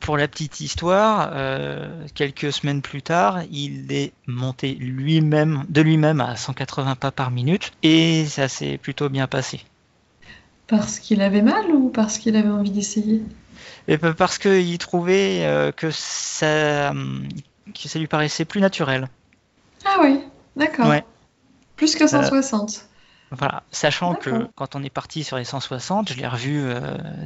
pour 0.05 0.17
la 0.17 0.27
petite 0.27 0.59
histoire, 0.59 1.31
euh, 1.33 2.05
quelques 2.13 2.53
semaines 2.53 2.83
plus 2.83 3.01
tard, 3.01 3.39
il 3.49 3.91
est 3.91 4.13
monté 4.27 4.75
lui-même, 4.75 5.65
de 5.67 5.81
lui-même 5.81 6.21
à 6.21 6.35
180 6.35 6.95
pas 6.95 7.09
par 7.09 7.31
minute 7.31 7.71
et 7.81 8.25
ça 8.25 8.47
s'est 8.47 8.77
plutôt 8.77 9.09
bien 9.09 9.25
passé. 9.25 9.61
Parce 10.67 10.99
qu'il 10.99 11.23
avait 11.23 11.41
mal 11.41 11.71
ou 11.71 11.89
parce 11.89 12.19
qu'il 12.19 12.35
avait 12.35 12.49
envie 12.49 12.69
d'essayer? 12.69 13.23
Parce 14.15 14.37
qu'il 14.37 14.77
trouvait 14.77 15.43
euh, 15.43 15.71
que, 15.71 15.89
ça, 15.89 16.93
que 17.73 17.89
ça 17.89 17.97
lui 17.97 18.07
paraissait 18.07 18.45
plus 18.45 18.61
naturel. 18.61 19.09
Ah 19.85 19.97
oui, 20.03 20.19
d'accord. 20.55 20.93
Plus 21.77 21.95
que 21.95 22.05
160. 22.05 22.69
Euh, 22.69 23.35
voilà, 23.35 23.63
sachant 23.71 24.13
que 24.13 24.47
quand 24.53 24.75
on 24.75 24.83
est 24.83 24.91
parti 24.91 25.23
sur 25.23 25.37
les 25.37 25.45
160, 25.45 26.13
je 26.13 26.17
l'ai 26.17 26.27
revu 26.27 26.63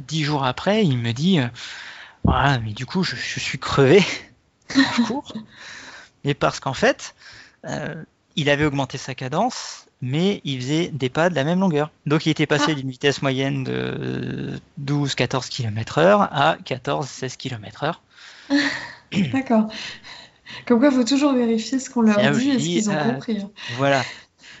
dix 0.08 0.24
jours 0.24 0.46
après, 0.46 0.82
il 0.82 0.96
me 0.96 1.12
dit 1.12 1.40
voilà, 2.24 2.58
mais 2.60 2.72
du 2.72 2.86
coup, 2.86 3.02
je, 3.02 3.16
suis 3.16 3.58
crevé 3.58 4.02
en 4.76 5.04
cours. 5.04 5.32
Mais 6.24 6.34
parce 6.34 6.60
qu'en 6.60 6.74
fait, 6.74 7.14
euh, 7.64 8.02
il 8.36 8.50
avait 8.50 8.64
augmenté 8.64 8.98
sa 8.98 9.14
cadence, 9.14 9.86
mais 10.02 10.40
il 10.44 10.60
faisait 10.60 10.88
des 10.88 11.08
pas 11.08 11.30
de 11.30 11.34
la 11.34 11.44
même 11.44 11.60
longueur. 11.60 11.90
Donc 12.06 12.26
il 12.26 12.30
était 12.30 12.46
passé 12.46 12.66
ah. 12.70 12.74
d'une 12.74 12.90
vitesse 12.90 13.22
moyenne 13.22 13.64
de 13.64 14.60
12-14 14.82 15.48
km 15.48 15.98
heure 15.98 16.22
à 16.22 16.56
14-16 16.64 17.36
km 17.36 17.84
heure. 17.84 18.02
D'accord. 19.32 19.68
Comme 20.66 20.80
quoi, 20.80 20.88
il 20.88 20.94
faut 20.94 21.04
toujours 21.04 21.32
vérifier 21.32 21.78
ce 21.78 21.90
qu'on 21.90 22.02
leur 22.02 22.18
dit 22.32 22.50
et 22.50 22.58
ce 22.58 22.64
qu'ils 22.64 22.90
ont 22.90 22.94
euh, 22.94 23.12
compris. 23.12 23.38
Hein. 23.38 23.50
Voilà. 23.76 24.02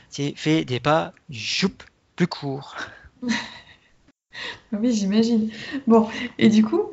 C'est 0.08 0.34
fait 0.36 0.64
des 0.64 0.80
pas, 0.80 1.12
joup, 1.30 1.82
plus 2.16 2.26
courts. 2.26 2.76
oui, 4.72 4.92
j'imagine. 4.92 5.50
Bon, 5.86 6.08
et 6.38 6.48
du 6.48 6.64
coup, 6.64 6.90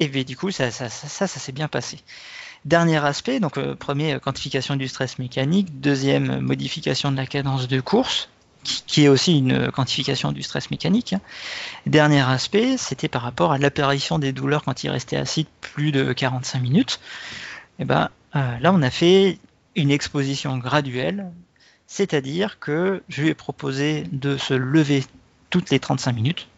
et 0.00 0.08
bien, 0.08 0.24
du 0.24 0.36
coup, 0.36 0.50
ça, 0.50 0.70
ça, 0.70 0.88
s'est 1.26 1.52
bien 1.52 1.68
passé. 1.68 2.00
Dernier 2.64 3.04
aspect, 3.04 3.40
donc 3.40 3.58
euh, 3.58 3.74
premier, 3.74 4.18
quantification 4.20 4.76
du 4.76 4.88
stress 4.88 5.18
mécanique. 5.18 5.80
Deuxième, 5.80 6.40
modification 6.40 7.12
de 7.12 7.16
la 7.16 7.26
cadence 7.26 7.68
de 7.68 7.80
course, 7.80 8.28
qui, 8.62 9.04
est 9.04 9.08
aussi 9.08 9.38
une 9.38 9.70
quantification 9.70 10.32
du 10.32 10.42
stress 10.42 10.70
mécanique. 10.70 11.14
Dernier 11.86 12.22
aspect, 12.22 12.76
c'était 12.76 13.08
par 13.08 13.22
rapport 13.22 13.52
à 13.52 13.58
l'apparition 13.58 14.18
des 14.18 14.32
douleurs 14.32 14.64
quand 14.64 14.82
il 14.82 14.90
restait 14.90 15.16
assis 15.16 15.46
plus 15.60 15.92
de 15.92 16.12
45 16.12 16.60
minutes. 16.60 17.00
Et 17.78 17.84
ben, 17.84 18.08
euh, 18.34 18.58
là, 18.58 18.72
on 18.72 18.82
a 18.82 18.90
fait 18.90 19.38
une 19.76 19.90
exposition 19.90 20.56
graduelle, 20.58 21.30
c'est-à-dire 21.86 22.58
que 22.58 23.02
je 23.08 23.22
lui 23.22 23.28
ai 23.28 23.34
proposé 23.34 24.04
de 24.10 24.36
se 24.36 24.54
lever 24.54 25.04
toutes 25.50 25.70
les 25.70 25.78
35 25.78 26.12
minutes. 26.12 26.48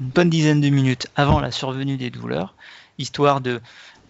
Une 0.00 0.08
bonne 0.08 0.30
dizaine 0.30 0.60
de 0.60 0.68
minutes 0.68 1.08
avant 1.16 1.40
la 1.40 1.50
survenue 1.50 1.96
des 1.96 2.10
douleurs, 2.10 2.54
histoire 2.98 3.40
de 3.40 3.60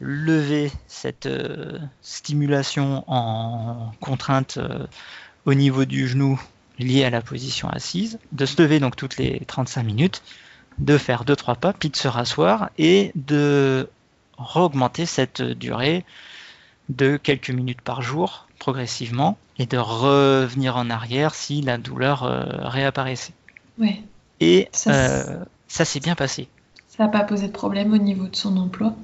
lever 0.01 0.71
cette 0.87 1.27
euh, 1.27 1.79
stimulation 2.03 3.05
en 3.09 3.93
contrainte 4.01 4.59
euh, 4.59 4.87
au 5.45 5.55
niveau 5.55 5.85
du 5.85 6.07
genou 6.07 6.41
liée 6.79 7.05
à 7.05 7.11
la 7.11 7.21
position 7.21 7.69
assise, 7.69 8.19
de 8.33 8.47
se 8.47 8.61
lever 8.63 8.79
donc 8.79 8.95
toutes 8.97 9.17
les 9.17 9.41
35 9.47 9.83
minutes, 9.83 10.23
de 10.79 10.97
faire 10.97 11.25
2-3 11.25 11.57
pas, 11.57 11.73
puis 11.73 11.91
de 11.91 11.97
se 11.97 12.07
rasseoir 12.07 12.71
et 12.79 13.11
de 13.17 13.89
augmenter 14.55 15.05
cette 15.05 15.43
durée 15.43 16.05
de 16.89 17.17
quelques 17.17 17.51
minutes 17.51 17.81
par 17.81 18.03
jour 18.03 18.47
progressivement 18.61 19.37
et 19.59 19.67
de 19.67 19.79
revenir 19.79 20.77
en 20.77 20.91
arrière 20.91 21.35
si 21.35 21.61
la 21.61 21.77
douleur 21.77 22.23
euh, 22.23 22.45
réapparaissait. 22.61 23.35
Oui. 23.79 24.03
Et 24.41 24.69
ça 24.73 25.45
s'est 25.69 26.01
bien 26.01 26.15
passé. 26.15 26.49
Ça 26.89 27.05
n'a 27.05 27.11
pas 27.11 27.25
posé 27.25 27.47
de 27.47 27.53
problème 27.53 27.93
au 27.93 27.99
niveau 27.99 28.27
de 28.27 28.37
son 28.37 28.57
emploi? 28.57 28.95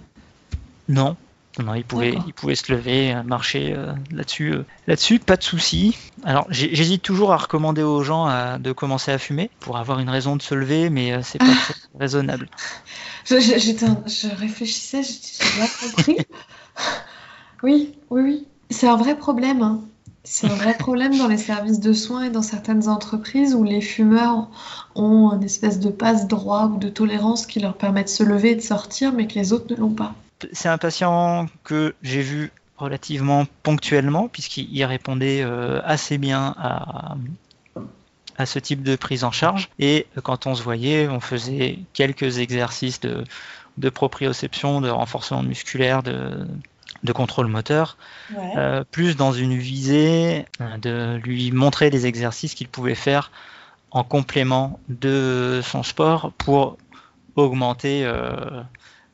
Non. 0.88 1.16
Non, 1.62 1.74
il 1.74 1.84
pouvait, 1.84 2.14
il 2.26 2.32
pouvait 2.32 2.56
se 2.56 2.72
lever, 2.72 3.14
euh, 3.14 3.22
marcher 3.22 3.74
euh, 3.76 3.92
là-dessus. 4.10 4.52
Euh, 4.52 4.64
là-dessus, 4.88 5.20
pas 5.20 5.36
de 5.36 5.44
souci. 5.44 5.96
Alors, 6.24 6.46
j'hésite 6.50 7.02
toujours 7.02 7.32
à 7.32 7.36
recommander 7.36 7.82
aux 7.82 8.02
gens 8.02 8.58
de 8.58 8.72
commencer 8.72 9.12
à 9.12 9.18
fumer 9.18 9.50
pour 9.60 9.76
avoir 9.76 10.00
une 10.00 10.10
raison 10.10 10.34
de 10.34 10.42
se 10.42 10.54
lever, 10.54 10.90
mais 10.90 11.22
c'est 11.22 11.38
pas 11.38 11.44
très 11.44 11.74
raisonnable. 11.98 12.48
Je, 13.24 13.36
je 13.36 14.34
réfléchissais, 14.34 15.02
j'ai 15.02 15.86
compris. 15.88 16.16
oui, 17.62 17.94
oui, 18.10 18.22
oui. 18.22 18.46
C'est 18.70 18.88
un 18.88 18.96
vrai 18.96 19.16
problème. 19.16 19.62
Hein. 19.62 19.80
C'est 20.26 20.46
un 20.46 20.54
vrai 20.54 20.74
problème 20.74 21.16
dans 21.18 21.28
les 21.28 21.36
services 21.36 21.80
de 21.80 21.92
soins 21.92 22.24
et 22.24 22.30
dans 22.30 22.42
certaines 22.42 22.88
entreprises 22.88 23.54
où 23.54 23.62
les 23.62 23.82
fumeurs 23.82 24.48
ont 24.94 25.30
une 25.32 25.44
espèce 25.44 25.80
de 25.80 25.90
passe 25.90 26.26
droit 26.26 26.64
ou 26.66 26.78
de 26.78 26.88
tolérance 26.88 27.44
qui 27.46 27.60
leur 27.60 27.74
permet 27.74 28.04
de 28.04 28.08
se 28.08 28.22
lever 28.22 28.52
et 28.52 28.56
de 28.56 28.62
sortir, 28.62 29.12
mais 29.12 29.26
que 29.26 29.34
les 29.34 29.52
autres 29.52 29.66
ne 29.70 29.76
l'ont 29.76 29.92
pas. 29.92 30.14
C'est 30.52 30.68
un 30.68 30.78
patient 30.78 31.46
que 31.62 31.94
j'ai 32.02 32.22
vu 32.22 32.52
relativement 32.78 33.44
ponctuellement, 33.62 34.28
puisqu'il 34.28 34.82
répondait 34.84 35.42
euh, 35.42 35.80
assez 35.84 36.16
bien 36.16 36.54
à, 36.58 37.16
à 38.38 38.46
ce 38.46 38.58
type 38.58 38.82
de 38.82 38.96
prise 38.96 39.24
en 39.24 39.30
charge. 39.30 39.68
Et 39.78 40.06
quand 40.22 40.46
on 40.46 40.54
se 40.54 40.62
voyait, 40.62 41.06
on 41.08 41.20
faisait 41.20 41.78
quelques 41.92 42.38
exercices 42.38 43.00
de, 43.00 43.24
de 43.76 43.88
proprioception, 43.90 44.80
de 44.80 44.88
renforcement 44.88 45.42
musculaire, 45.42 46.02
de, 46.02 46.46
de 47.04 47.12
contrôle 47.12 47.46
moteur, 47.46 47.96
euh, 48.56 48.82
plus 48.90 49.14
dans 49.16 49.32
une 49.32 49.56
visée 49.56 50.46
euh, 50.60 50.78
de 50.78 51.20
lui 51.22 51.52
montrer 51.52 51.90
des 51.90 52.06
exercices 52.06 52.54
qu'il 52.54 52.68
pouvait 52.68 52.94
faire 52.94 53.30
en 53.90 54.02
complément 54.02 54.80
de 54.88 55.60
son 55.62 55.82
sport 55.82 56.32
pour 56.38 56.78
augmenter, 57.36 58.04
euh, 58.04 58.62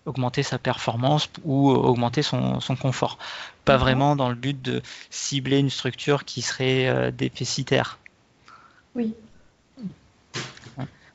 augmenter 0.06 0.42
sa 0.42 0.58
performance 0.58 1.28
ou 1.44 1.70
augmenter 1.70 2.22
son, 2.22 2.60
confort. 2.80 3.18
Pas 3.64 3.76
vraiment 3.76 4.14
dans 4.14 4.28
le 4.28 4.36
but 4.36 4.60
de 4.62 4.80
cibler 5.10 5.58
une 5.58 5.70
structure 5.70 6.24
qui 6.24 6.42
serait 6.42 7.12
déficitaire. 7.12 7.98
Oui. 8.94 9.14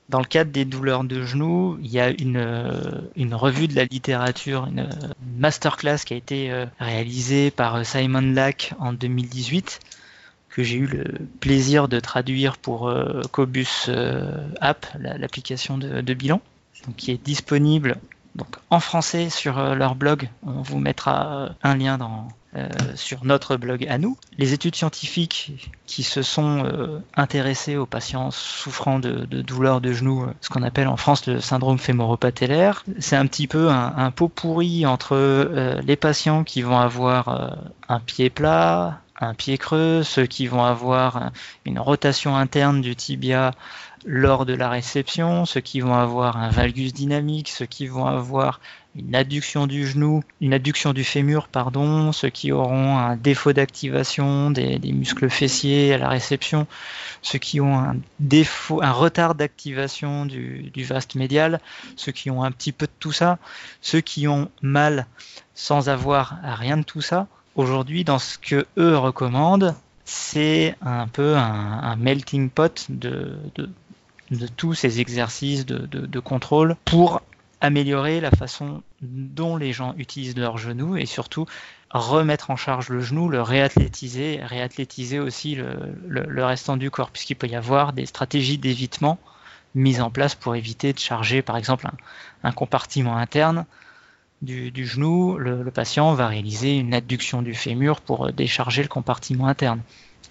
Dans 0.10 0.20
le 0.20 0.26
cadre 0.26 0.52
des 0.52 0.66
douleurs 0.66 1.04
de 1.04 1.24
genoux, 1.24 1.78
il 1.82 1.90
y 1.90 2.00
a 2.00 2.10
une, 2.10 2.38
euh, 2.38 3.36
revue 3.36 3.68
de 3.68 3.76
la 3.76 3.86
littérature, 3.86 4.68
une 4.68 4.88
masterclass 5.38 5.98
qui 6.06 6.14
a 6.14 6.18
été 6.18 6.52
euh, 6.52 6.66
réalisée 6.80 7.50
par 7.50 7.84
Simon 7.86 8.34
Lack 8.34 8.74
en 8.80 8.94
2018, 8.94 9.80
que 10.50 10.64
j'ai 10.64 10.78
eu 10.78 10.86
le 10.86 11.06
plaisir 11.40 11.88
de 11.88 12.00
traduire 12.00 12.58
pour 12.58 12.94
Cobus 13.32 13.90
App, 14.62 14.86
l'application 15.00 15.78
de, 15.78 16.00
de, 16.02 16.14
bilan, 16.14 16.40
donc 16.86 16.96
qui 16.96 17.12
est 17.12 17.22
disponible 17.22 17.98
donc, 18.36 18.48
en 18.70 18.80
français 18.80 19.30
sur 19.30 19.60
leur 19.76 19.96
blog. 19.96 20.30
On 20.46 20.62
vous 20.62 20.80
mettra 20.80 21.50
un 21.62 21.76
lien 21.76 21.98
dans, 21.98 22.30
euh, 22.56 22.70
sur 22.96 23.26
notre 23.26 23.58
blog 23.58 23.86
à 23.90 23.98
nous. 23.98 24.18
Les 24.38 24.54
études 24.54 24.76
scientifiques 24.76 25.70
qui 25.88 26.04
se 26.04 26.22
sont 26.22 26.64
euh, 26.64 27.00
intéressées 27.16 27.76
aux 27.76 27.86
patients 27.86 28.32
souffrant 28.32 29.00
de, 29.00 29.26
douleurs 29.42 29.82
de 29.82 29.92
genoux, 29.92 30.24
euh, 30.24 30.34
ce 30.40 30.50
qu'on 30.50 30.64
appelle 30.64 30.88
en 30.88 30.96
France 30.96 31.28
le 31.28 31.42
syndrome 31.42 31.78
fémoropatellaire, 31.78 32.86
c'est 33.00 33.18
un 33.18 33.26
petit 33.26 33.48
peu 33.48 33.70
un, 33.70 34.10
pot 34.12 34.30
pourri 34.30 34.86
entre 34.86 35.82
les 35.84 35.96
patients 35.98 36.46
qui 36.46 36.62
vont 36.62 36.80
avoir 36.80 37.58
un 37.90 38.00
pied 38.00 38.30
plat, 38.30 39.02
un 39.20 39.34
pied 39.34 39.58
creux, 39.58 40.04
ceux 40.04 40.26
qui 40.26 40.48
vont 40.48 40.64
avoir 40.64 41.32
une 41.66 41.80
rotation 41.80 42.38
interne 42.38 42.82
du 42.82 42.96
tibia 42.96 43.52
lors 44.06 44.46
de 44.46 44.54
la 44.54 44.70
réception, 44.70 45.46
ceux 45.46 45.62
qui 45.62 45.82
vont 45.82 45.96
avoir 45.96 46.38
un 46.38 46.50
valgus 46.50 46.94
dynamique, 46.94 47.50
ceux 47.50 47.66
qui 47.66 47.88
vont 47.88 48.06
avoir 48.06 48.62
une 48.96 49.14
adduction 49.14 49.68
du 49.68 49.86
genou, 49.86 50.24
une 50.40 50.54
adduction 50.54 50.94
du 50.94 51.04
fémur, 51.04 51.48
pardon, 51.50 52.12
ceux 52.12 52.30
qui 52.30 52.52
auront 52.52 52.98
un 52.98 53.18
défaut 53.18 53.52
d'activation 53.52 54.52
des, 54.52 54.80
muscles 54.92 55.30
fessiers 55.30 55.94
à 55.94 55.98
la 55.98 56.10
réception, 56.10 56.66
ceux 57.22 57.40
qui 57.40 57.60
ont 57.60 57.78
un 57.78 57.98
défaut, 58.20 58.82
un 58.82 58.92
retard 58.92 59.36
d'activation 59.36 60.26
du, 60.26 60.72
vaste 60.78 61.16
médial, 61.16 61.60
ceux 61.98 62.12
qui 62.12 62.32
ont 62.32 62.44
un 62.44 62.52
petit 62.52 62.72
peu 62.72 62.86
de 62.86 62.92
tout 63.00 63.12
ça, 63.12 63.38
ceux 63.82 64.02
qui 64.02 64.28
ont 64.28 64.50
mal 64.62 65.08
sans 65.54 65.90
avoir 65.90 66.38
rien 66.44 66.78
de 66.78 66.84
tout 66.84 67.02
ça. 67.02 67.28
Aujourd'hui, 67.56 68.04
dans 68.04 68.20
ce 68.20 68.38
que 68.38 68.66
eux 68.78 68.98
recommandent, 68.98 69.76
c'est 70.06 70.76
un 70.82 71.08
peu 71.08 71.36
un, 71.36 71.96
melting 71.98 72.50
pot 72.50 72.86
de, 72.90 73.38
de, 73.56 74.48
tous 74.56 74.74
ces 74.74 75.00
exercices 75.00 75.66
de, 75.66 75.86
de 75.86 76.20
contrôle 76.20 76.76
pour 76.86 77.22
améliorer 77.62 78.20
la 78.20 78.32
façon 78.32 78.84
dont 79.02 79.58
les 79.58 79.74
gens 79.74 79.94
utilisent 79.98 80.38
leurs 80.38 80.58
genoux 80.58 80.98
et 80.98 81.06
surtout 81.06 81.46
remettre 81.92 82.52
en 82.52 82.56
charge 82.56 82.90
le 82.90 83.02
genou, 83.02 83.30
le 83.30 83.42
réathlétiser, 83.42 84.40
réathlétiser 84.44 85.20
aussi 85.20 85.56
le, 85.56 86.46
restant 86.46 86.78
du 86.78 86.92
corps, 86.92 87.12
puisqu'il 87.12 87.36
peut 87.36 87.48
y 87.48 87.56
avoir 87.56 87.94
des 87.94 88.06
stratégies 88.06 88.58
d'évitement 88.58 89.20
mises 89.76 90.02
en 90.02 90.10
place 90.10 90.36
pour 90.36 90.56
éviter 90.56 90.94
de 90.94 91.00
charger 91.00 91.42
par 91.42 91.58
exemple 91.58 91.90
un, 92.44 92.52
compartiment 92.52 93.18
interne 93.18 93.66
du, 94.42 94.86
genou. 94.86 95.38
le, 95.38 95.70
patient 95.72 96.14
va 96.14 96.28
réaliser 96.28 96.78
une 96.78 96.94
adduction 96.94 97.42
du 97.42 97.54
fémur 97.54 98.02
pour 98.02 98.32
décharger 98.32 98.82
le 98.84 98.90
compartiment 98.90 99.48
interne 99.48 99.82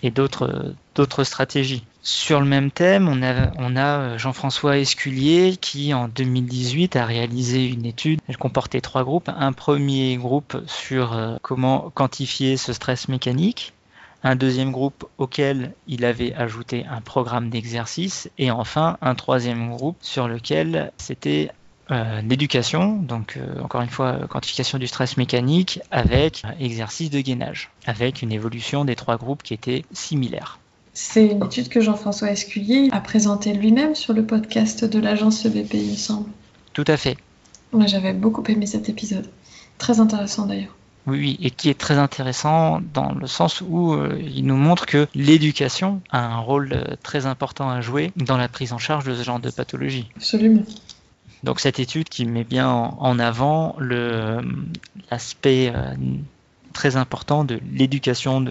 et 0.02 0.10
d'autres 0.10 0.74
d'autres 0.94 1.24
stratégies. 1.24 1.84
Sur 2.06 2.40
le 2.40 2.46
même 2.46 2.70
thème, 2.70 3.08
on 3.08 3.22
a, 3.22 3.80
euh, 3.80 4.18
Jean-François 4.18 4.76
Esculier 4.76 5.56
qui 5.58 5.94
en 5.94 6.06
2018 6.06 6.96
a 6.96 7.06
réalisé 7.06 7.66
une 7.66 7.86
étude. 7.86 8.20
Elle 8.28 8.36
comportait 8.36 8.82
trois 8.82 9.04
groupes. 9.04 9.30
Un 9.34 9.54
premier 9.54 10.16
groupe 10.16 10.62
sur 10.66 11.14
euh, 11.14 11.36
comment 11.40 11.90
quantifier 11.94 12.58
ce 12.58 12.74
stress 12.74 13.08
mécanique. 13.08 13.72
Un 14.22 14.36
deuxième 14.36 14.70
groupe 14.70 15.08
auquel 15.16 15.72
il 15.88 16.04
avait 16.04 16.34
ajouté 16.34 16.84
un 16.90 17.00
programme 17.00 17.48
d'exercice. 17.48 18.30
Et 18.36 18.50
enfin 18.50 18.98
un 19.00 19.14
troisième 19.14 19.70
groupe 19.70 19.96
sur 20.02 20.28
lequel 20.28 20.92
c'était 20.98 21.52
euh, 21.90 22.20
l'éducation, 22.20 22.96
donc 22.96 23.38
encore 23.62 23.80
une 23.80 23.88
fois 23.88 24.26
quantification 24.28 24.76
du 24.76 24.88
stress 24.88 25.16
mécanique 25.16 25.80
avec 25.90 26.42
exercice 26.60 27.08
de 27.08 27.20
gainage, 27.20 27.70
avec 27.86 28.20
une 28.20 28.32
évolution 28.32 28.84
des 28.84 28.94
trois 28.94 29.16
groupes 29.16 29.42
qui 29.42 29.54
étaient 29.54 29.86
similaires. 29.92 30.58
C'est 30.94 31.26
une 31.26 31.44
étude 31.44 31.68
que 31.68 31.80
Jean-François 31.80 32.30
Esculier 32.30 32.88
a 32.92 33.00
présentée 33.00 33.52
lui-même 33.52 33.96
sur 33.96 34.12
le 34.12 34.24
podcast 34.24 34.84
de 34.84 35.00
l'agence 35.00 35.44
EBP, 35.44 35.74
il 35.74 35.90
me 35.90 35.96
semble. 35.96 36.30
Tout 36.72 36.84
à 36.86 36.96
fait. 36.96 37.16
Moi, 37.72 37.86
j'avais 37.86 38.12
beaucoup 38.12 38.44
aimé 38.46 38.66
cet 38.66 38.88
épisode. 38.88 39.28
Très 39.78 39.98
intéressant 39.98 40.46
d'ailleurs. 40.46 40.76
Oui, 41.06 41.18
oui, 41.18 41.38
et 41.42 41.50
qui 41.50 41.68
est 41.68 41.78
très 41.78 41.98
intéressant 41.98 42.80
dans 42.94 43.12
le 43.12 43.26
sens 43.26 43.60
où 43.60 43.92
euh, 43.92 44.18
il 44.22 44.46
nous 44.46 44.56
montre 44.56 44.86
que 44.86 45.06
l'éducation 45.14 46.00
a 46.10 46.24
un 46.24 46.38
rôle 46.38 46.96
très 47.02 47.26
important 47.26 47.68
à 47.68 47.82
jouer 47.82 48.12
dans 48.16 48.38
la 48.38 48.48
prise 48.48 48.72
en 48.72 48.78
charge 48.78 49.04
de 49.04 49.14
ce 49.14 49.22
genre 49.22 49.40
de 49.40 49.50
pathologie. 49.50 50.08
Absolument. 50.16 50.62
Donc 51.42 51.60
cette 51.60 51.78
étude 51.78 52.08
qui 52.08 52.24
met 52.24 52.44
bien 52.44 52.70
en 52.70 53.18
avant 53.18 53.76
l'aspect 55.10 55.70
euh, 55.74 55.94
très 56.74 56.96
important 56.96 57.44
de 57.44 57.58
l'éducation 57.72 58.44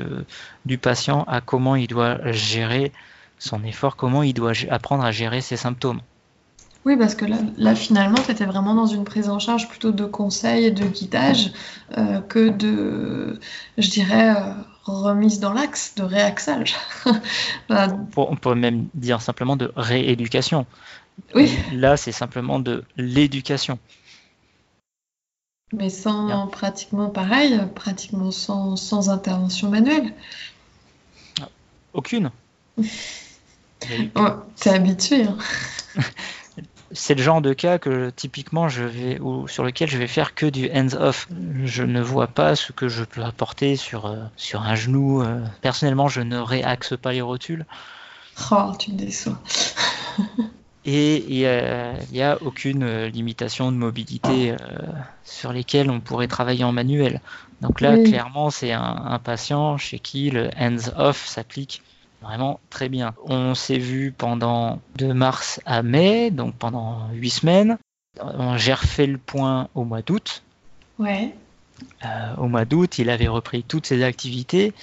du 0.65 0.77
patient 0.79 1.23
à 1.27 1.41
comment 1.41 1.75
il 1.75 1.87
doit 1.87 2.31
gérer 2.31 2.91
son 3.37 3.63
effort, 3.63 3.95
comment 3.95 4.23
il 4.23 4.33
doit 4.33 4.53
apprendre 4.71 5.03
à 5.03 5.11
gérer 5.11 5.41
ses 5.41 5.57
symptômes. 5.57 6.01
Oui, 6.85 6.97
parce 6.97 7.15
que 7.15 7.25
là, 7.57 7.75
finalement, 7.75 8.17
tu 8.25 8.31
étais 8.31 8.45
vraiment 8.45 8.75
dans 8.75 8.87
une 8.87 9.05
prise 9.05 9.29
en 9.29 9.39
charge 9.39 9.69
plutôt 9.69 9.91
de 9.91 10.03
conseil 10.03 10.65
et 10.65 10.71
de 10.71 10.85
guidage 10.85 11.53
euh, 11.97 12.19
que 12.19 12.49
de, 12.49 13.39
je 13.77 13.89
dirais, 13.89 14.35
euh, 14.35 14.53
remise 14.83 15.39
dans 15.39 15.53
l'axe, 15.53 15.95
de 15.95 16.03
réaxage. 16.03 16.75
on 17.69 18.35
pourrait 18.35 18.55
même 18.55 18.87
dire 18.95 19.21
simplement 19.21 19.55
de 19.55 19.71
rééducation. 19.77 20.65
Oui. 21.35 21.57
Là, 21.71 21.95
c'est 21.95 22.11
simplement 22.11 22.59
de 22.59 22.83
l'éducation. 22.97 23.79
Mais 25.73 25.89
sans 25.89 26.47
pratiquement 26.47 27.09
pareil, 27.09 27.59
pratiquement 27.75 28.31
sans, 28.31 29.09
intervention 29.09 29.69
manuelle. 29.69 30.13
Aucune. 31.93 32.31
oh, 32.77 34.29
T'es 34.55 34.69
habitué. 34.69 35.23
Hein. 35.23 35.37
c'est 36.93 37.15
le 37.15 37.23
genre 37.23 37.41
de 37.41 37.53
cas 37.53 37.79
que 37.79 38.11
typiquement 38.11 38.69
je 38.69 38.83
vais 38.83 39.19
ou 39.19 39.47
sur 39.47 39.63
lequel 39.63 39.89
je 39.89 39.97
vais 39.97 40.07
faire 40.07 40.35
que 40.35 40.45
du 40.45 40.69
hands 40.71 40.95
off. 40.99 41.27
Je 41.63 41.83
ne 41.83 42.01
vois 42.01 42.27
pas 42.27 42.55
ce 42.55 42.71
que 42.71 42.87
je 42.87 43.03
peux 43.03 43.23
apporter 43.23 43.75
sur 43.75 44.05
euh, 44.05 44.23
sur 44.37 44.61
un 44.61 44.75
genou. 44.75 45.21
Euh. 45.21 45.43
Personnellement, 45.61 46.07
je 46.07 46.21
ne 46.21 46.37
réaxe 46.37 46.95
pas 46.95 47.11
les 47.11 47.21
rotules. 47.21 47.65
Oh, 48.51 48.71
tu 48.77 48.91
me 48.91 48.97
déçois. 48.97 49.39
Et 50.85 51.23
il 51.29 52.11
n'y 52.11 52.21
a, 52.21 52.37
aucune 52.41 52.83
euh, 52.83 53.07
limitation 53.07 53.71
de 53.71 53.77
mobilité 53.77 54.51
euh, 54.51 54.57
sur 55.23 55.53
lesquelles 55.53 55.89
on 55.89 56.01
pourrait 56.01 56.27
travailler 56.27 56.65
en 56.65 56.73
manuel. 56.73 57.21
Donc 57.61 57.79
là, 57.79 57.97
clairement, 57.97 58.49
c'est 58.49 58.73
un, 58.73 59.19
patient 59.23 59.77
chez 59.77 59.99
qui 59.99 60.29
le 60.29 60.49
hands-off 60.59 61.25
s'applique 61.25 61.81
vraiment 62.21 62.59
très 62.69 62.89
bien. 62.89 63.13
On 63.25 63.55
s'est 63.55 63.77
vu 63.77 64.11
pendant 64.11 64.81
de 64.97 65.13
mars 65.13 65.61
à 65.65 65.81
mai, 65.81 66.29
donc 66.29 66.55
pendant 66.55 67.07
huit 67.13 67.29
semaines. 67.29 67.77
J'ai 68.57 68.73
refait 68.73 69.07
le 69.07 69.17
point 69.17 69.69
au 69.75 69.85
mois 69.85 70.01
d'août. 70.01 70.43
Ouais. 70.99 71.33
Euh, 72.05 72.35
au 72.37 72.47
mois 72.47 72.65
d'août, 72.65 72.97
il 72.97 73.09
avait 73.09 73.27
repris 73.27 73.63
toutes 73.63 73.85
ses 73.85 74.03
activités. 74.03 74.73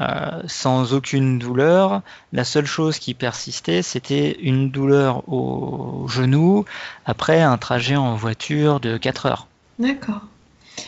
Euh, 0.00 0.42
sans 0.48 0.92
aucune 0.92 1.38
douleur. 1.38 2.02
La 2.32 2.42
seule 2.42 2.66
chose 2.66 2.98
qui 2.98 3.14
persistait, 3.14 3.80
c'était 3.82 4.36
une 4.40 4.70
douleur 4.70 5.28
au 5.28 6.08
genou 6.08 6.64
après 7.06 7.40
un 7.40 7.56
trajet 7.58 7.94
en 7.94 8.16
voiture 8.16 8.80
de 8.80 8.96
4 8.96 9.26
heures. 9.26 9.46
D'accord. 9.78 10.22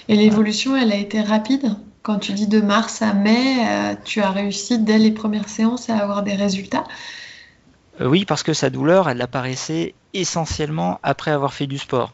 Et 0.08 0.16
l'évolution, 0.16 0.76
elle 0.76 0.90
a 0.90 0.96
été 0.96 1.20
rapide? 1.20 1.76
Quand 2.02 2.18
tu 2.18 2.32
dis 2.32 2.48
de 2.48 2.60
mars 2.60 3.00
à 3.00 3.12
mai, 3.12 3.68
euh, 3.68 3.94
tu 4.04 4.20
as 4.22 4.30
réussi 4.30 4.80
dès 4.80 4.98
les 4.98 5.12
premières 5.12 5.48
séances 5.48 5.88
à 5.88 5.98
avoir 5.98 6.24
des 6.24 6.34
résultats? 6.34 6.84
Euh, 8.00 8.08
Oui, 8.08 8.24
parce 8.24 8.42
que 8.42 8.54
sa 8.54 8.70
douleur, 8.70 9.08
elle 9.08 9.22
apparaissait 9.22 9.94
essentiellement 10.14 10.98
après 11.04 11.30
avoir 11.30 11.54
fait 11.54 11.68
du 11.68 11.78
sport. 11.78 12.12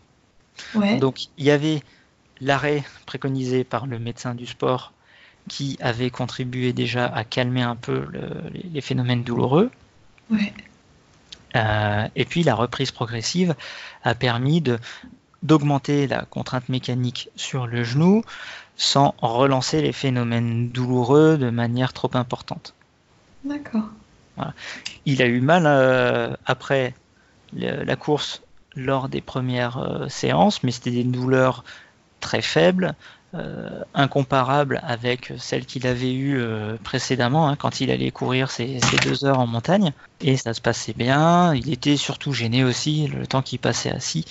Donc 1.00 1.28
il 1.38 1.46
y 1.46 1.50
avait 1.50 1.82
l'arrêt 2.42 2.84
préconisé 3.06 3.64
par 3.64 3.86
le 3.86 3.98
médecin 3.98 4.34
du 4.34 4.46
sport 4.46 4.92
qui 5.48 5.76
avait 5.80 6.10
contribué 6.10 6.72
déjà 6.72 7.06
à 7.06 7.24
calmer 7.24 7.62
un 7.62 7.76
peu 7.76 8.06
les 8.52 8.80
phénomènes 8.80 9.22
douloureux. 9.22 9.70
Euh, 11.54 12.08
et 12.16 12.24
puis 12.24 12.42
la 12.42 12.54
reprise 12.54 12.90
progressive 12.90 13.54
a 14.04 14.14
permis 14.14 14.62
d'augmenter 15.42 16.06
la 16.06 16.22
contrainte 16.22 16.68
mécanique 16.68 17.28
sur 17.36 17.66
le 17.66 17.84
genou 17.84 18.24
sans 18.76 19.14
relancer 19.20 19.82
les 19.82 19.92
phénomènes 19.92 20.70
douloureux 20.70 21.36
de 21.36 21.50
manière 21.50 21.92
trop 21.92 22.10
importante. 22.14 22.74
D'accord. 23.44 23.88
Il 25.04 25.20
a 25.20 25.26
eu 25.26 25.40
mal 25.40 25.64
euh, 25.66 26.34
après 26.46 26.94
la 27.52 27.96
course 27.96 28.42
lors 28.74 29.08
des 29.10 29.20
premières 29.20 29.78
euh, 29.78 30.08
séances, 30.08 30.62
mais 30.62 30.70
c'était 30.70 30.90
des 30.90 31.04
douleurs 31.04 31.64
très 32.20 32.40
faibles, 32.40 32.94
incomparable 33.94 34.80
avec 34.82 35.32
celle 35.38 35.64
qu'il 35.64 35.86
avait 35.86 36.12
eue 36.12 36.38
précédemment 36.84 37.48
hein, 37.48 37.56
quand 37.56 37.80
il 37.80 37.90
allait 37.90 38.10
courir 38.10 38.50
ses, 38.50 38.78
deux 39.04 39.24
heures 39.24 39.38
en 39.38 39.46
montagne. 39.46 39.92
Et 40.20 40.36
ça 40.36 40.54
se 40.54 40.60
passait 40.60 40.92
bien. 40.92 41.54
Il 41.54 41.72
était 41.72 41.96
surtout 41.96 42.32
gêné 42.32 42.62
aussi 42.64 43.06
le 43.08 43.26
temps 43.26 43.42
qu'il 43.42 43.58
passait 43.58 43.90
assis. 43.90 44.26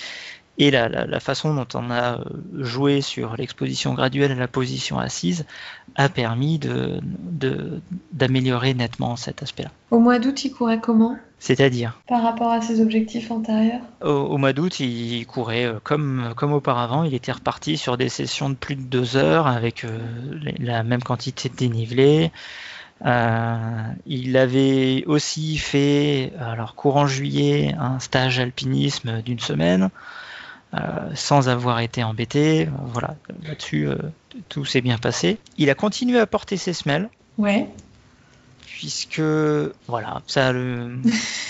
Et 0.58 0.70
la, 0.70 1.20
façon 1.20 1.56
dont 1.56 1.68
on 1.74 1.90
a 1.90 2.20
euh, 2.20 2.24
joué 2.60 3.02
sur 3.02 3.36
l'exposition 3.36 3.94
graduelle 3.96 4.32
à 4.32 4.36
la 4.36 4.48
position 4.48 5.00
assise 5.00 5.46
a 5.96 6.08
permis 6.08 6.60
d'améliorer 8.14 8.74
de, 8.74 8.78
nettement 8.78 9.16
cet 9.16 9.42
aspect-là. 9.42 9.72
Au 9.90 10.00
mois 10.00 10.20
d'août, 10.20 10.44
il 10.46 10.52
courait 10.52 10.80
comment? 10.80 11.18
C'est-à-dire 11.44 12.00
Par 12.08 12.24
rapport 12.24 12.52
à 12.52 12.62
ses 12.62 12.80
objectifs 12.80 13.32
antérieurs 13.32 13.82
Au, 14.02 14.38
mois 14.38 14.54
d'août, 14.54 14.80
il 14.80 15.26
courait 15.26 15.66
euh, 15.66 15.80
comme, 15.84 16.34
comme 16.38 16.54
auparavant. 16.54 17.04
Il 17.04 17.14
était 17.14 17.34
reparti 17.34 17.78
sur 17.78 17.98
des 17.98 18.08
sessions 18.08 18.50
de 18.50 18.56
plus 18.56 18.76
de 18.76 18.84
deux 18.84 19.18
heures 19.18 19.48
avec 19.48 19.84
euh, 19.84 20.00
la 20.60 20.84
même 20.84 21.02
quantité 21.02 21.50
de 21.50 21.56
dénivelé. 21.56 22.32
il 23.04 24.38
avait 24.38 25.04
aussi 25.08 25.58
fait, 25.58 26.32
alors 26.40 26.76
courant 26.76 27.08
juillet, 27.08 27.76
un 27.78 28.00
stage 28.00 28.40
alpinisme 28.40 29.22
d'une 29.22 29.40
semaine. 29.40 29.90
Euh, 30.74 31.10
sans 31.16 31.50
avoir 31.50 31.82
été 31.82 32.02
embêté. 32.02 32.70
Voilà, 32.94 33.16
là-dessus, 33.44 33.90
euh, 33.90 33.98
tout 34.48 34.64
s'est 34.64 34.80
bien 34.80 34.98
passé. 34.98 35.38
Il 35.58 35.70
a 35.70 35.76
continué 35.76 36.18
à 36.18 36.26
porter 36.26 36.56
ses 36.56 36.72
semelles. 36.72 37.10
Ouais. 37.38 37.68
Puisque, 38.82 39.22
voilà, 39.88 40.24
ça, 40.26 40.52
le... 40.52 40.98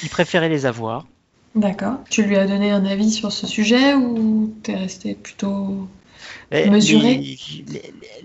il 0.04 0.10
préférait 0.10 0.50
les 0.50 0.66
avoir. 0.66 1.06
D'accord. 1.56 2.00
Tu 2.10 2.24
lui 2.24 2.36
as 2.36 2.46
donné 2.46 2.72
un 2.72 2.84
avis 2.84 3.10
sur 3.10 3.32
ce 3.32 3.48
sujet 3.48 3.94
ou 3.94 4.54
t'es 4.64 4.76
resté 4.76 5.14
plutôt 5.16 5.88
mesuré 6.52 7.38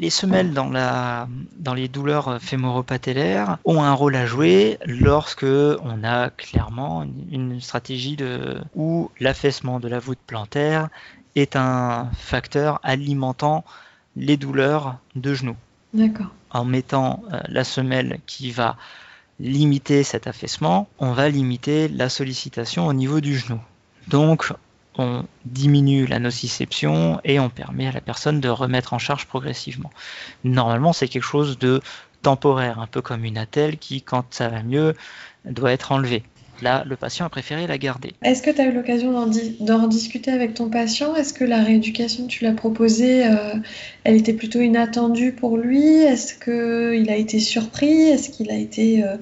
les, 0.01 0.11
semelles 0.11 0.53
dans, 0.53 0.69
la, 0.69 1.29
dans 1.57 1.73
les 1.73 1.87
douleurs 1.87 2.43
fémoropatellaires 2.43 3.59
ont 3.65 3.81
un 3.81 3.93
rôle 3.93 4.17
à 4.17 4.27
jouer 4.27 4.77
lorsque 4.87 5.45
on 5.45 6.03
a 6.03 6.31
clairement 6.31 7.07
une, 7.31 7.61
stratégie 7.61 8.17
de, 8.17 8.61
où 8.75 9.13
l'affaissement 9.21 9.79
de 9.79 9.87
la 9.87 10.01
voûte 10.01 10.19
plantaire 10.27 10.89
est 11.37 11.55
un 11.55 12.11
facteur 12.19 12.81
alimentant 12.83 13.65
les 14.17 14.37
douleurs 14.37 14.99
de 15.15 15.33
genoux. 15.33 15.57
En 16.51 16.65
mettant 16.65 17.23
euh, 17.33 17.41
la 17.49 17.65
semelle 17.65 18.21
qui 18.27 18.51
va 18.51 18.77
limiter 19.41 20.03
cet 20.03 20.27
affaissement, 20.27 20.89
on 20.99 21.13
va 21.13 21.29
limiter 21.29 21.89
la 21.89 22.09
sollicitation 22.09 22.87
au 22.87 22.93
niveau 22.93 23.21
du 23.21 23.37
genou. 23.37 23.61
Donc, 24.09 24.53
on 24.99 25.25
diminue 25.45 26.07
la 26.07 26.19
nociception 26.19 27.21
et 27.25 27.39
on 27.39 27.51
permet 27.51 27.87
à 27.87 27.93
la 27.93 28.01
personne 28.01 28.41
de 28.41 28.49
remettre 28.49 28.95
en 28.95 28.99
charge 28.99 29.27
progressivement. 29.27 29.91
Normalement, 30.45 30.93
c'est 30.93 31.09
quelque 31.09 31.23
chose 31.23 31.59
de 31.59 31.83
temporaire, 32.23 32.81
un 32.81 32.87
peu 32.87 33.03
comme 33.03 33.25
une 33.25 33.39
attelle 33.39 33.77
qui, 33.77 34.03
quand 34.03 34.25
ça 34.31 34.49
va 34.49 34.63
mieux, 34.63 34.95
doit 35.45 35.73
être 35.73 35.93
enlevée. 35.93 36.23
Là, 36.63 36.85
le 36.87 36.97
patient 36.97 37.27
a 37.27 37.29
préféré 37.29 37.67
la 37.67 37.79
garder. 37.79 38.13
Est-ce 38.23 38.43
que 38.43 38.51
tu 38.51 38.61
as 38.61 38.67
eu 38.67 38.73
l'occasion 38.73 39.13
d'en 39.61 39.87
discuter 39.87 40.31
avec 40.31 40.55
ton 40.55 40.69
patient? 40.69 41.15
Est-ce 41.15 41.35
que 41.35 41.45
la 41.45 41.63
rééducation 41.63 42.27
que 42.27 42.31
tu 42.31 42.45
l'as 42.45 42.53
proposée, 42.53 43.27
euh, 43.27 43.55
elle 44.05 44.17
était 44.17 44.33
plutôt 44.33 44.61
inattendue 44.61 45.33
pour 45.33 45.57
lui? 45.57 45.85
Est-ce 45.85 46.35
qu'il 46.35 47.11
a 47.11 47.17
été 47.17 47.39
surpris? 47.39 48.09
Est-ce 48.09 48.31
qu'il 48.31 48.51
a 48.51 48.57
été 48.57 49.05
euh, 49.05 49.17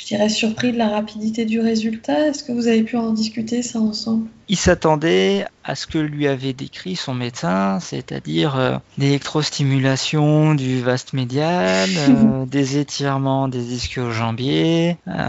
je 0.00 0.06
dirais, 0.06 0.30
surpris 0.30 0.72
de 0.72 0.78
la 0.78 0.88
rapidité 0.88 1.44
du 1.44 1.60
résultat? 1.60 2.28
Est-ce 2.28 2.42
que 2.42 2.52
vous 2.52 2.68
avez 2.68 2.82
pu 2.82 2.96
en 2.96 3.12
discuter 3.12 3.62
ça 3.62 3.80
ensemble? 3.80 4.28
Il 4.48 4.56
s'attendait 4.56 5.44
à 5.62 5.74
ce 5.74 5.86
que 5.86 5.98
lui 5.98 6.26
avait 6.26 6.54
décrit 6.54 6.96
son 6.96 7.12
médecin, 7.12 7.80
c'est-à-dire 7.80 8.56
euh, 8.56 8.76
l'électrostimulation 8.96 10.54
du 10.54 10.80
vaste 10.80 11.12
médial, 11.12 11.90
euh, 11.98 12.46
des 12.46 12.78
étirements 12.78 13.46
des 13.46 13.74
ischio-jambiers. 13.74 14.96
Euh. 15.06 15.28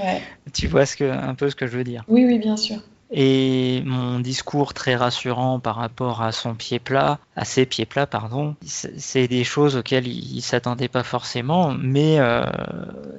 Ouais. 0.00 0.22
Tu 0.52 0.66
vois 0.66 0.86
ce 0.86 0.96
que, 0.96 1.04
un 1.04 1.34
peu 1.34 1.50
ce 1.50 1.56
que 1.56 1.66
je 1.66 1.76
veux 1.76 1.84
dire 1.84 2.04
Oui, 2.08 2.24
oui, 2.26 2.38
bien 2.38 2.56
sûr. 2.56 2.80
Et 3.12 3.82
mon 3.84 4.20
discours 4.20 4.72
très 4.72 4.94
rassurant 4.94 5.58
par 5.58 5.76
rapport 5.76 6.22
à 6.22 6.30
son 6.30 6.54
pied 6.54 6.78
plat, 6.78 7.18
à 7.34 7.44
ses 7.44 7.66
pieds 7.66 7.86
plats, 7.86 8.06
pardon, 8.06 8.54
c'est 8.64 9.26
des 9.26 9.42
choses 9.42 9.76
auxquelles 9.76 10.06
il, 10.06 10.40
s'attendait 10.42 10.88
pas 10.88 11.02
forcément, 11.02 11.72
mais 11.72 12.20
euh, 12.20 12.44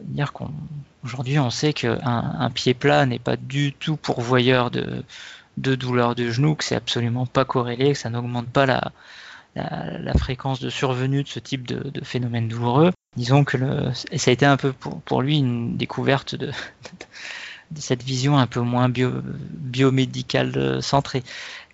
dire 0.06 0.32
qu'on 0.32 0.50
aujourd'hui 1.04 1.40
on 1.40 1.50
sait 1.50 1.74
qu'un 1.74 2.00
un 2.04 2.50
pied 2.52 2.74
plat 2.74 3.06
n'est 3.06 3.20
pas 3.20 3.36
du 3.36 3.74
tout 3.74 3.98
pourvoyeur 3.98 4.72
de, 4.72 5.04
de 5.58 5.76
douleur 5.76 6.16
de 6.16 6.30
genou, 6.30 6.56
que 6.56 6.64
c'est 6.64 6.76
absolument 6.76 7.26
pas 7.26 7.44
corrélé, 7.44 7.92
que 7.92 7.98
ça 7.98 8.10
n'augmente 8.10 8.48
pas 8.48 8.66
la, 8.66 8.94
la, 9.56 10.14
fréquence 10.14 10.60
de 10.60 10.70
survenue 10.70 11.24
de 11.24 11.28
ce 11.28 11.40
type 11.40 11.68
de, 11.68 11.90
de 11.90 12.04
phénomène 12.04 12.48
douloureux. 12.48 12.92
Disons 13.16 13.44
que 13.44 13.58
le, 13.58 13.92
ça 13.94 14.32
a 14.32 14.34
été 14.34 14.46
un 14.46 14.58
peu 14.58 14.72
pour, 14.72 15.02
pour 15.02 15.22
lui 15.22 15.38
une 15.38 15.78
découverte 15.78 16.36
de, 16.36 16.52
cette 17.76 18.04
vision 18.04 18.38
un 18.38 18.48
peu 18.48 18.62
moins 18.62 18.90
bio, 18.90 19.12
biomédicale 19.24 20.54
euh, 20.56 20.82
centrée. 20.82 21.24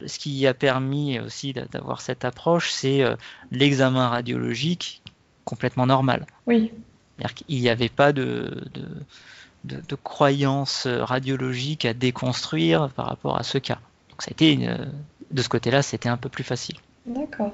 Ce 0.05 0.19
qui 0.19 0.45
a 0.47 0.53
permis 0.53 1.19
aussi 1.19 1.53
d'avoir 1.53 2.01
cette 2.01 2.25
approche, 2.25 2.71
c'est 2.71 3.03
euh, 3.03 3.15
l'examen 3.51 4.07
radiologique 4.07 5.01
complètement 5.43 5.85
normal. 5.85 6.25
Oui. 6.45 6.71
Il 7.47 7.61
n'y 7.61 7.69
avait 7.69 7.89
pas 7.89 8.13
de, 8.13 8.63
de, 9.63 9.81
de, 9.81 9.95
croyances 9.95 10.85
radiologiques 10.85 11.85
à 11.85 11.95
déconstruire 11.95 12.89
par 12.89 13.07
rapport 13.07 13.39
à 13.39 13.43
ce 13.43 13.57
cas. 13.57 13.79
Donc 14.09 14.21
ça 14.21 14.29
a 14.29 14.33
été 14.33 14.69
de 15.31 15.41
ce 15.41 15.49
côté-là, 15.49 15.81
c'était 15.81 16.09
un 16.09 16.17
peu 16.17 16.29
plus 16.29 16.43
facile. 16.43 16.75
D'accord. 17.07 17.53